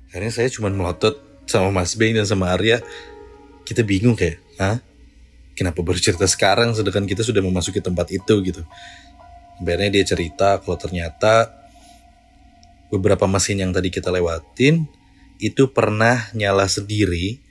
Akhirnya 0.09 0.31
saya 0.31 0.49
cuma 0.55 0.71
melotot 0.71 1.19
sama 1.51 1.75
Mas 1.75 1.99
Beng 1.99 2.15
dan 2.15 2.23
sama 2.23 2.55
Arya. 2.55 2.79
Kita 3.67 3.83
bingung 3.83 4.15
kayak, 4.15 4.39
Hah? 4.63 4.79
Kenapa 5.53 5.85
baru 5.85 5.99
cerita 6.01 6.25
sekarang 6.25 6.73
sedangkan 6.73 7.05
kita 7.05 7.21
sudah 7.27 7.43
memasuki 7.45 7.83
tempat 7.83 8.09
itu 8.15 8.35
gitu. 8.41 8.63
Akhirnya 9.61 9.91
dia 10.01 10.05
cerita 10.07 10.63
kalau 10.63 10.79
ternyata 10.81 11.51
beberapa 12.89 13.29
mesin 13.29 13.61
yang 13.61 13.73
tadi 13.75 13.93
kita 13.93 14.09
lewatin 14.09 14.89
itu 15.43 15.67
pernah 15.75 16.31
nyala 16.39 16.71
sendiri 16.71 17.43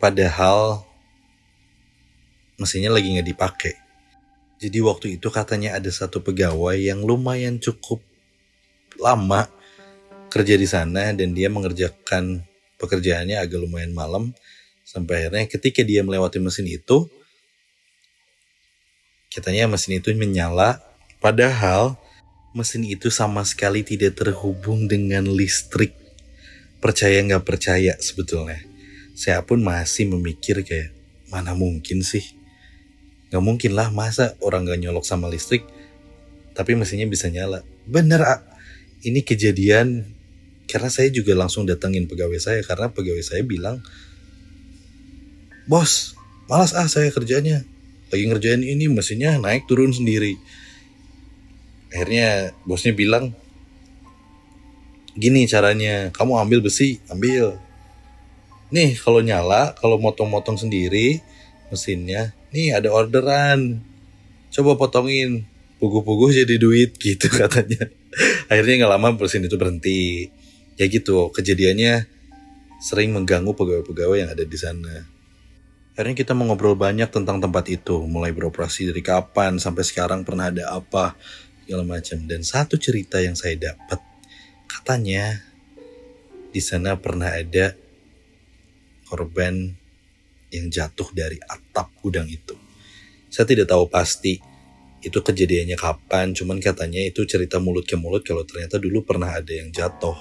padahal 0.00 0.88
mesinnya 2.56 2.88
lagi 2.88 3.12
nggak 3.12 3.28
dipakai 3.28 3.74
jadi 4.56 4.80
waktu 4.80 5.20
itu 5.20 5.28
katanya 5.28 5.76
ada 5.76 5.92
satu 5.92 6.24
pegawai 6.24 6.80
yang 6.80 7.04
lumayan 7.04 7.60
cukup 7.60 8.00
lama 8.96 9.44
kerja 10.32 10.56
di 10.56 10.64
sana 10.64 11.12
dan 11.12 11.36
dia 11.36 11.52
mengerjakan 11.52 12.40
pekerjaannya 12.80 13.36
agak 13.36 13.60
lumayan 13.60 13.92
malam 13.92 14.32
sampai 14.88 15.28
akhirnya 15.28 15.44
ketika 15.46 15.84
dia 15.84 16.00
melewati 16.00 16.40
mesin 16.40 16.64
itu 16.64 17.06
Katanya 19.28 19.68
mesin 19.68 20.00
itu 20.00 20.08
menyala, 20.16 20.80
padahal 21.20 22.00
mesin 22.56 22.82
itu 22.88 23.12
sama 23.12 23.44
sekali 23.44 23.84
tidak 23.84 24.16
terhubung 24.16 24.88
dengan 24.88 25.28
listrik. 25.28 25.92
Percaya 26.78 27.18
nggak 27.26 27.42
percaya 27.42 27.98
sebetulnya. 27.98 28.62
Saya 29.18 29.42
pun 29.42 29.58
masih 29.62 30.06
memikir 30.14 30.62
kayak, 30.62 30.94
mana 31.28 31.52
mungkin 31.58 32.06
sih? 32.06 32.22
Nggak 33.28 33.42
mungkin 33.42 33.72
lah 33.74 33.90
masa 33.90 34.38
orang 34.38 34.64
nggak 34.64 34.86
nyolok 34.86 35.04
sama 35.04 35.26
listrik, 35.26 35.66
tapi 36.54 36.78
mesinnya 36.78 37.10
bisa 37.10 37.26
nyala. 37.28 37.66
Bener, 37.84 38.22
ah. 38.22 38.40
ini 39.02 39.22
kejadian 39.22 40.10
karena 40.68 40.90
saya 40.90 41.08
juga 41.08 41.32
langsung 41.32 41.64
datengin 41.64 42.10
pegawai 42.10 42.38
saya 42.38 42.60
karena 42.66 42.90
pegawai 42.92 43.22
saya 43.22 43.42
bilang, 43.42 43.82
bos, 45.66 46.14
malas 46.46 46.76
ah 46.76 46.86
saya 46.86 47.08
kerjanya. 47.10 47.62
Lagi 48.08 48.24
ngerjain 48.24 48.64
ini 48.64 48.88
mesinnya 48.88 49.36
naik 49.36 49.68
turun 49.68 49.92
sendiri. 49.92 50.36
Akhirnya 51.92 52.56
bosnya 52.64 52.92
bilang, 52.96 53.36
gini 55.18 55.50
caranya, 55.50 56.14
kamu 56.14 56.38
ambil 56.38 56.62
besi, 56.62 57.02
ambil. 57.10 57.58
Nih 58.70 58.94
kalau 58.94 59.18
nyala, 59.18 59.74
kalau 59.74 59.98
motong-motong 59.98 60.54
sendiri 60.54 61.18
mesinnya, 61.68 62.32
nih 62.54 62.78
ada 62.78 62.94
orderan. 62.94 63.82
Coba 64.54 64.78
potongin, 64.78 65.44
puguh-puguh 65.82 66.30
jadi 66.30 66.54
duit 66.56 66.94
gitu 67.02 67.26
katanya. 67.28 67.90
Akhirnya 68.46 68.86
nggak 68.86 68.92
lama 68.94 69.08
mesin 69.18 69.44
itu 69.44 69.58
berhenti. 69.58 70.30
Ya 70.78 70.86
gitu, 70.86 71.34
kejadiannya 71.34 72.06
sering 72.78 73.10
mengganggu 73.10 73.50
pegawai-pegawai 73.58 74.22
yang 74.22 74.30
ada 74.30 74.46
di 74.46 74.54
sana. 74.54 75.18
Akhirnya 75.98 76.14
kita 76.14 76.30
mengobrol 76.30 76.78
banyak 76.78 77.10
tentang 77.10 77.42
tempat 77.42 77.66
itu, 77.66 78.06
mulai 78.06 78.30
beroperasi 78.30 78.94
dari 78.94 79.02
kapan 79.02 79.58
sampai 79.58 79.82
sekarang 79.82 80.22
pernah 80.22 80.46
ada 80.46 80.70
apa, 80.70 81.18
segala 81.66 81.82
macam. 81.82 82.22
Dan 82.30 82.46
satu 82.46 82.78
cerita 82.78 83.18
yang 83.18 83.34
saya 83.34 83.58
dapat, 83.58 83.98
katanya 84.78 85.42
di 86.54 86.62
sana 86.62 86.94
pernah 86.94 87.34
ada 87.34 87.74
korban 89.10 89.74
yang 90.54 90.70
jatuh 90.70 91.10
dari 91.10 91.36
atap 91.42 91.90
gudang 91.98 92.30
itu. 92.30 92.54
Saya 93.28 93.44
tidak 93.44 93.68
tahu 93.68 93.90
pasti 93.90 94.38
itu 95.02 95.18
kejadiannya 95.18 95.74
kapan, 95.74 96.30
cuman 96.30 96.62
katanya 96.62 97.02
itu 97.02 97.26
cerita 97.26 97.58
mulut 97.58 97.86
ke 97.86 97.98
mulut 97.98 98.22
kalau 98.22 98.42
ternyata 98.46 98.78
dulu 98.78 99.02
pernah 99.02 99.34
ada 99.34 99.50
yang 99.50 99.74
jatuh. 99.74 100.16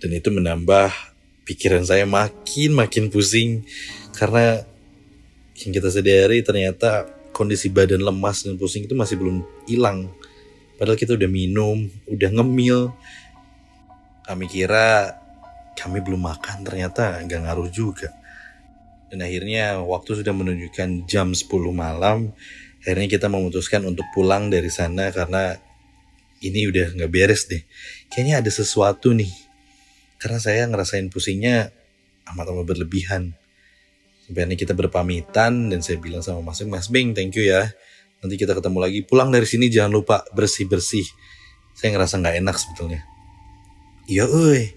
Dan 0.00 0.16
itu 0.16 0.32
menambah 0.32 0.90
pikiran 1.44 1.84
saya 1.84 2.08
makin 2.08 2.72
makin 2.72 3.12
pusing 3.12 3.68
karena 4.16 4.64
yang 5.60 5.70
kita 5.76 5.92
sadari 5.92 6.40
ternyata 6.40 7.04
kondisi 7.36 7.68
badan 7.68 8.00
lemas 8.00 8.48
dan 8.48 8.56
pusing 8.56 8.88
itu 8.88 8.96
masih 8.96 9.20
belum 9.20 9.44
hilang. 9.68 10.08
Padahal 10.80 10.96
kita 10.96 11.12
udah 11.12 11.28
minum, 11.28 11.92
udah 12.08 12.30
ngemil. 12.32 12.88
Kami 14.24 14.48
kira 14.48 15.12
kami 15.76 16.00
belum 16.00 16.24
makan, 16.24 16.64
ternyata 16.64 17.20
nggak 17.20 17.40
ngaruh 17.44 17.68
juga. 17.68 18.08
Dan 19.12 19.20
akhirnya 19.20 19.84
waktu 19.84 20.24
sudah 20.24 20.32
menunjukkan 20.32 21.04
jam 21.04 21.36
10 21.36 21.52
malam, 21.76 22.32
akhirnya 22.80 23.12
kita 23.12 23.28
memutuskan 23.28 23.84
untuk 23.84 24.08
pulang 24.16 24.48
dari 24.48 24.72
sana 24.72 25.12
karena 25.12 25.60
ini 26.40 26.64
udah 26.72 26.96
nggak 26.96 27.12
beres 27.12 27.44
deh. 27.44 27.60
Kayaknya 28.08 28.40
ada 28.40 28.48
sesuatu 28.48 29.12
nih 29.12 29.28
karena 30.16 30.40
saya 30.40 30.64
ngerasain 30.64 31.12
pusingnya 31.12 31.76
amat-amat 32.24 32.64
berlebihan. 32.64 33.36
Sampai 34.24 34.56
kita 34.56 34.72
berpamitan 34.72 35.68
dan 35.68 35.84
saya 35.84 36.00
bilang 36.00 36.24
sama 36.24 36.40
Mas 36.40 36.64
Bing, 36.64 36.72
Mas 36.72 36.88
Bing 36.88 37.12
thank 37.12 37.36
you 37.36 37.52
ya. 37.52 37.68
Nanti 38.20 38.34
kita 38.36 38.52
ketemu 38.52 38.78
lagi. 38.80 39.00
Pulang 39.04 39.32
dari 39.32 39.48
sini 39.48 39.72
jangan 39.72 39.92
lupa 39.92 40.24
bersih-bersih. 40.36 41.08
Saya 41.76 41.96
ngerasa 41.96 42.20
nggak 42.20 42.36
enak 42.44 42.56
sebetulnya. 42.56 43.00
Iya, 44.08 44.28
oi. 44.28 44.76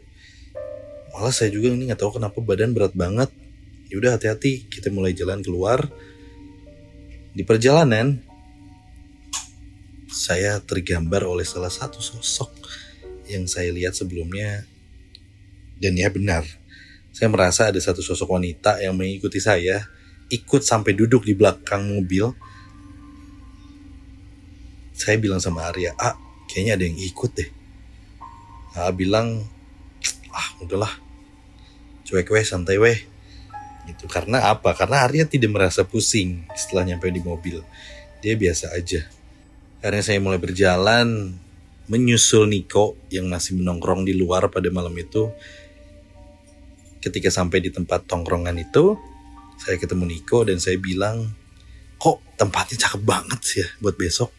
Malah 1.13 1.33
saya 1.35 1.51
juga 1.51 1.69
ini 1.69 1.91
nggak 1.91 1.99
tahu 1.99 2.17
kenapa 2.17 2.39
badan 2.39 2.71
berat 2.71 2.95
banget. 2.95 3.29
Ya 3.91 3.99
udah 3.99 4.15
hati-hati. 4.15 4.67
Kita 4.71 4.89
mulai 4.89 5.11
jalan 5.11 5.43
keluar. 5.43 5.85
Di 7.33 7.43
perjalanan, 7.43 8.21
saya 10.07 10.61
tergambar 10.61 11.25
oleh 11.25 11.43
salah 11.43 11.73
satu 11.73 11.97
sosok 11.99 12.53
yang 13.25 13.49
saya 13.49 13.73
lihat 13.73 13.97
sebelumnya 13.97 14.69
dan 15.83 15.99
ya 15.99 16.07
benar, 16.07 16.47
saya 17.11 17.27
merasa 17.27 17.67
ada 17.67 17.75
satu 17.81 17.99
sosok 17.99 18.39
wanita 18.39 18.79
yang 18.79 18.95
mengikuti 18.95 19.43
saya, 19.43 19.83
ikut 20.31 20.63
sampai 20.63 20.95
duduk 20.95 21.27
di 21.27 21.35
belakang 21.35 21.91
mobil. 21.91 22.31
Saya 24.93 25.17
bilang 25.17 25.41
sama 25.41 25.67
Arya, 25.67 25.97
ah 25.97 26.15
kayaknya 26.47 26.77
ada 26.77 26.83
yang 26.85 26.97
ikut 26.97 27.31
deh. 27.33 27.49
Ah 28.77 28.93
bilang, 28.93 29.41
ah 30.29 30.47
udahlah, 30.61 30.93
cuek 32.05 32.29
weh, 32.29 32.45
santai 32.45 32.77
weh. 32.77 32.99
Gitu. 33.89 34.07
Karena 34.07 34.47
apa? 34.53 34.71
Karena 34.77 35.03
Arya 35.03 35.27
tidak 35.27 35.51
merasa 35.51 35.83
pusing 35.83 36.47
setelah 36.55 36.87
nyampe 36.87 37.11
di 37.11 37.19
mobil. 37.19 37.59
Dia 38.23 38.39
biasa 38.39 38.71
aja. 38.71 39.03
Karena 39.83 39.99
saya 39.99 40.23
mulai 40.23 40.39
berjalan, 40.39 41.35
menyusul 41.91 42.47
Niko 42.47 42.95
yang 43.11 43.27
masih 43.27 43.59
menongkrong 43.59 44.07
di 44.07 44.15
luar 44.15 44.47
pada 44.47 44.71
malam 44.71 44.95
itu 44.95 45.27
ketika 47.03 47.27
sampai 47.27 47.59
di 47.59 47.67
tempat 47.67 48.07
tongkrongan 48.07 48.55
itu 48.55 48.95
saya 49.59 49.75
ketemu 49.75 50.07
Niko 50.07 50.47
dan 50.47 50.63
saya 50.63 50.79
bilang 50.79 51.35
kok 51.99 52.23
tempatnya 52.39 52.87
cakep 52.87 53.01
banget 53.03 53.39
sih 53.43 53.59
ya 53.59 53.67
buat 53.83 53.99
besok 53.99 54.31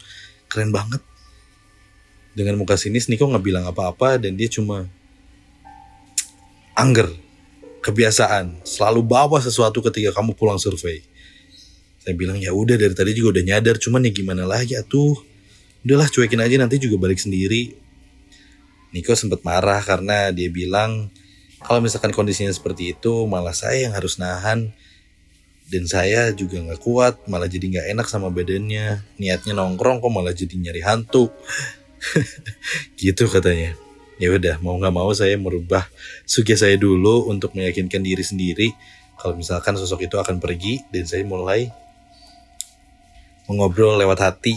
keren 0.55 0.71
banget. 0.71 1.03
Dengan 2.31 2.55
muka 2.63 2.79
sinis 2.79 3.11
Niko 3.11 3.27
nggak 3.27 3.43
bilang 3.43 3.67
apa-apa 3.67 4.23
dan 4.23 4.39
dia 4.39 4.47
cuma 4.47 4.87
angger 6.79 7.11
kebiasaan 7.83 8.63
selalu 8.63 9.03
bawa 9.03 9.43
sesuatu 9.43 9.83
ketika 9.83 10.15
kamu 10.15 10.39
pulang 10.39 10.63
survei. 10.63 11.03
Saya 11.99 12.15
bilang 12.15 12.39
ya 12.39 12.55
udah 12.55 12.79
dari 12.79 12.95
tadi 12.95 13.19
juga 13.19 13.39
udah 13.39 13.45
nyadar 13.51 13.83
cuman 13.83 14.07
ya 14.07 14.13
gimana 14.15 14.47
lagi 14.47 14.79
atuh. 14.79 15.19
Udahlah 15.83 16.07
cuekin 16.07 16.39
aja 16.39 16.55
nanti 16.55 16.79
juga 16.79 17.03
balik 17.03 17.19
sendiri. 17.19 17.75
Niko 18.95 19.19
sempat 19.19 19.43
marah 19.43 19.83
karena 19.83 20.31
dia 20.31 20.47
bilang 20.47 21.11
kalau 21.65 21.81
misalkan 21.81 22.13
kondisinya 22.13 22.53
seperti 22.53 22.93
itu, 22.93 23.25
malah 23.25 23.57
saya 23.57 23.89
yang 23.89 23.97
harus 23.97 24.21
nahan. 24.21 24.77
Dan 25.65 25.89
saya 25.89 26.31
juga 26.37 26.61
nggak 26.61 26.81
kuat, 26.85 27.15
malah 27.25 27.49
jadi 27.49 27.65
nggak 27.73 27.87
enak 27.97 28.07
sama 28.07 28.29
badannya. 28.29 29.01
Niatnya 29.17 29.57
nongkrong 29.57 30.05
kok 30.05 30.13
malah 30.13 30.37
jadi 30.37 30.55
nyari 30.55 30.85
hantu. 30.85 31.33
gitu 33.01 33.27
katanya. 33.27 33.75
Ya 34.21 34.31
udah, 34.31 34.63
mau 34.63 34.79
nggak 34.79 34.95
mau 34.95 35.11
saya 35.11 35.35
merubah 35.35 35.89
sugi 36.23 36.55
saya 36.55 36.79
dulu 36.79 37.27
untuk 37.27 37.57
meyakinkan 37.59 37.99
diri 37.99 38.23
sendiri 38.23 38.71
kalau 39.19 39.35
misalkan 39.35 39.75
sosok 39.75 40.07
itu 40.07 40.17
akan 40.21 40.39
pergi 40.39 40.85
dan 40.93 41.09
saya 41.09 41.27
mulai 41.27 41.73
mengobrol 43.51 43.99
lewat 43.99 44.21
hati 44.21 44.55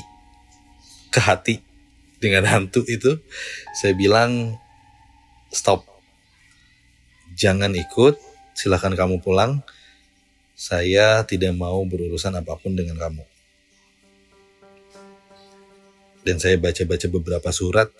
ke 1.09 1.19
hati 1.23 1.55
dengan 2.21 2.45
hantu 2.45 2.83
itu. 2.85 3.17
Saya 3.73 3.95
bilang 3.95 4.57
stop 5.49 5.87
jangan 7.37 7.73
ikut, 7.77 8.17
silahkan 8.57 8.93
kamu 8.97 9.21
pulang. 9.21 9.61
Saya 10.57 11.21
tidak 11.21 11.53
mau 11.53 11.85
berurusan 11.85 12.33
apa 12.33 12.57
pun 12.57 12.73
dengan 12.73 12.97
kamu. 12.97 13.21
Dan 16.25 16.41
saya 16.41 16.57
baca-baca 16.57 17.05
beberapa 17.13 17.49
surat, 17.53 17.93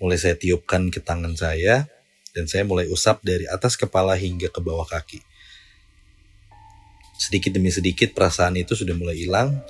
mulai 0.00 0.16
saya 0.16 0.32
tiupkan 0.32 0.88
ke 0.88 1.04
tangan 1.04 1.36
saya, 1.36 1.84
dan 2.32 2.48
saya 2.48 2.64
mulai 2.64 2.88
usap 2.88 3.20
dari 3.20 3.44
atas 3.44 3.76
kepala 3.76 4.16
hingga 4.16 4.48
ke 4.48 4.56
bawah 4.64 4.88
kaki. 4.88 5.20
Sedikit 7.20 7.52
demi 7.52 7.68
sedikit 7.68 8.16
perasaan 8.16 8.56
itu 8.56 8.72
sudah 8.72 8.96
mulai 8.96 9.20
hilang. 9.20 9.60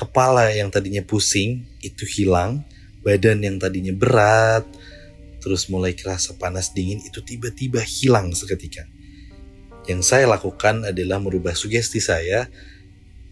Kepala 0.00 0.48
yang 0.48 0.72
tadinya 0.72 1.04
pusing 1.04 1.60
itu 1.84 2.08
hilang, 2.08 2.64
badan 3.04 3.44
yang 3.44 3.60
tadinya 3.60 3.92
berat, 3.92 4.64
terus 5.44 5.68
mulai 5.68 5.92
kerasa 5.92 6.32
panas 6.40 6.72
dingin 6.72 7.04
itu 7.04 7.20
tiba-tiba 7.20 7.84
hilang 7.84 8.32
seketika. 8.32 8.88
Yang 9.84 10.02
saya 10.08 10.24
lakukan 10.24 10.88
adalah 10.88 11.20
merubah 11.20 11.52
sugesti 11.52 12.00
saya 12.00 12.48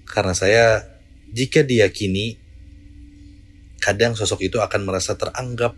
karena 0.04 0.36
saya 0.36 0.64
jika 1.32 1.64
diyakini 1.64 2.36
kadang 3.80 4.12
sosok 4.12 4.52
itu 4.52 4.60
akan 4.60 4.84
merasa 4.84 5.16
teranggap 5.16 5.72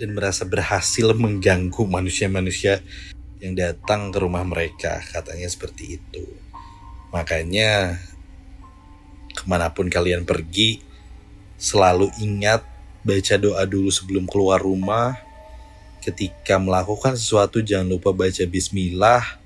dan 0.00 0.16
merasa 0.16 0.48
berhasil 0.48 1.12
mengganggu 1.12 1.84
manusia-manusia 1.84 2.80
yang 3.38 3.52
datang 3.52 4.08
ke 4.08 4.18
rumah 4.18 4.42
mereka. 4.42 4.98
Katanya 5.12 5.46
seperti 5.46 6.00
itu. 6.00 6.24
Makanya 7.12 8.00
ke 9.36 9.44
mana 9.44 9.68
pun 9.70 9.92
kalian 9.92 10.24
pergi 10.24 10.80
selalu 11.60 12.08
ingat 12.18 12.64
baca 13.04 13.34
doa 13.36 13.62
dulu 13.68 13.92
sebelum 13.92 14.24
keluar 14.24 14.58
rumah. 14.64 15.20
Ketika 16.02 16.58
melakukan 16.58 17.14
sesuatu 17.14 17.62
jangan 17.62 17.92
lupa 17.92 18.10
baca 18.10 18.42
bismillah. 18.48 19.41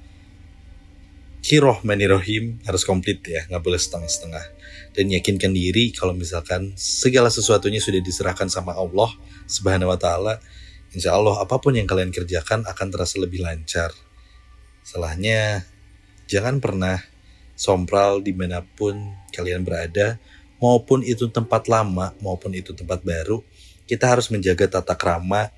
Bismillahirrohmanirrohim 1.46 2.66
harus 2.66 2.82
komplit 2.82 3.22
ya, 3.22 3.46
nggak 3.46 3.62
boleh 3.62 3.78
setengah-setengah. 3.78 4.50
Dan 4.90 5.14
yakinkan 5.14 5.54
diri 5.54 5.94
kalau 5.94 6.10
misalkan 6.10 6.74
segala 6.74 7.30
sesuatunya 7.30 7.78
sudah 7.78 8.02
diserahkan 8.02 8.50
sama 8.50 8.74
Allah 8.74 9.14
Subhanahu 9.46 9.94
Wa 9.94 9.98
Taala, 10.02 10.42
Insya 10.90 11.14
Allah 11.14 11.38
apa 11.38 11.62
pun 11.62 11.78
yang 11.78 11.86
kalian 11.86 12.10
kerjakan 12.10 12.66
akan 12.66 12.86
terasa 12.90 13.22
lebih 13.22 13.46
lancar. 13.46 13.94
Salahnya 14.82 15.62
jangan 16.26 16.58
pernah 16.58 16.98
sompral 17.54 18.26
di 18.26 18.34
mana 18.34 18.66
pun 18.66 19.14
kalian 19.30 19.62
berada, 19.62 20.18
maupun 20.58 21.06
itu 21.06 21.30
tempat 21.30 21.70
lama 21.70 22.10
maupun 22.18 22.58
itu 22.58 22.74
tempat 22.74 23.06
baru, 23.06 23.38
kita 23.86 24.10
harus 24.10 24.34
menjaga 24.34 24.82
tata 24.82 24.98
krama 24.98 25.54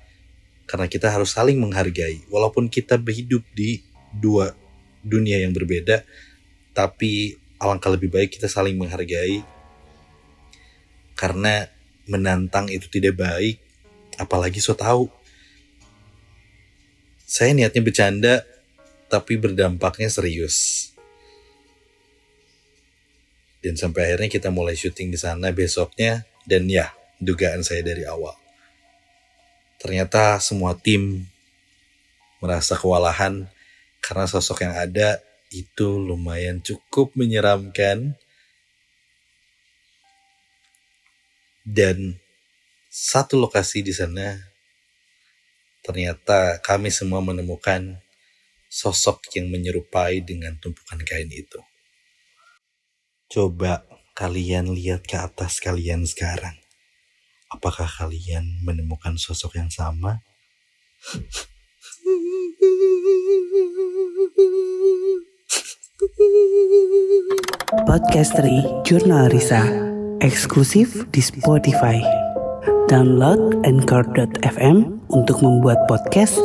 karena 0.69 0.85
kita 0.85 1.09
harus 1.09 1.33
saling 1.33 1.57
menghargai. 1.57 2.21
Walaupun 2.29 2.69
kita 2.69 2.93
berhidup 3.01 3.41
di 3.57 3.81
dua 4.13 4.53
dunia 5.05 5.39
yang 5.39 5.55
berbeda, 5.55 6.03
tapi 6.75 7.35
alangkah 7.59 7.91
lebih 7.91 8.11
baik 8.11 8.39
kita 8.39 8.47
saling 8.47 8.79
menghargai 8.79 9.43
karena 11.19 11.67
menantang 12.07 12.71
itu 12.71 12.87
tidak 12.87 13.19
baik, 13.19 13.59
apalagi 14.15 14.63
so 14.63 14.71
tahu. 14.71 15.11
Saya 17.29 17.53
niatnya 17.53 17.83
bercanda, 17.83 18.35
tapi 19.11 19.37
berdampaknya 19.37 20.09
serius. 20.09 20.89
Dan 23.59 23.75
sampai 23.75 24.09
akhirnya 24.09 24.31
kita 24.31 24.49
mulai 24.49 24.79
syuting 24.79 25.11
di 25.11 25.19
sana 25.19 25.51
besoknya, 25.51 26.23
dan 26.47 26.65
ya, 26.71 26.89
dugaan 27.19 27.61
saya 27.61 27.83
dari 27.83 28.07
awal. 28.07 28.33
Ternyata 29.77 30.39
semua 30.39 30.73
tim 30.73 31.27
merasa 32.39 32.79
kewalahan 32.79 33.51
karena 33.99 34.25
sosok 34.25 34.65
yang 34.65 34.75
ada 34.75 35.21
itu 35.49 35.97
lumayan 35.97 36.61
cukup 36.61 37.13
menyeramkan. 37.17 38.17
Dan 41.69 42.17
satu 42.89 43.37
lokasi 43.37 43.85
di 43.85 43.93
sana 43.93 44.33
ternyata 45.85 46.57
kami 46.65 46.89
semua 46.89 47.21
menemukan 47.21 48.01
sosok 48.69 49.25
yang 49.37 49.53
menyerupai 49.53 50.21
dengan 50.25 50.57
tumpukan 50.57 51.01
kain 51.05 51.29
itu. 51.29 51.61
Coba 53.29 53.85
kalian 54.17 54.73
lihat 54.73 55.05
ke 55.05 55.17
atas 55.17 55.61
kalian 55.61 56.09
sekarang. 56.09 56.57
Apakah 57.49 57.85
kalian 57.85 58.61
menemukan 58.65 59.17
sosok 59.17 59.57
yang 59.57 59.69
sama? 59.69 60.21
Podcasteri 67.83 68.63
Jurnal 68.87 69.27
Risa 69.27 69.89
eksklusif 70.23 71.03
di 71.11 71.19
Spotify. 71.19 71.99
Download 72.87 73.59
Anchor.fm 73.67 75.03
untuk 75.11 75.43
membuat 75.43 75.83
podcast 75.91 76.39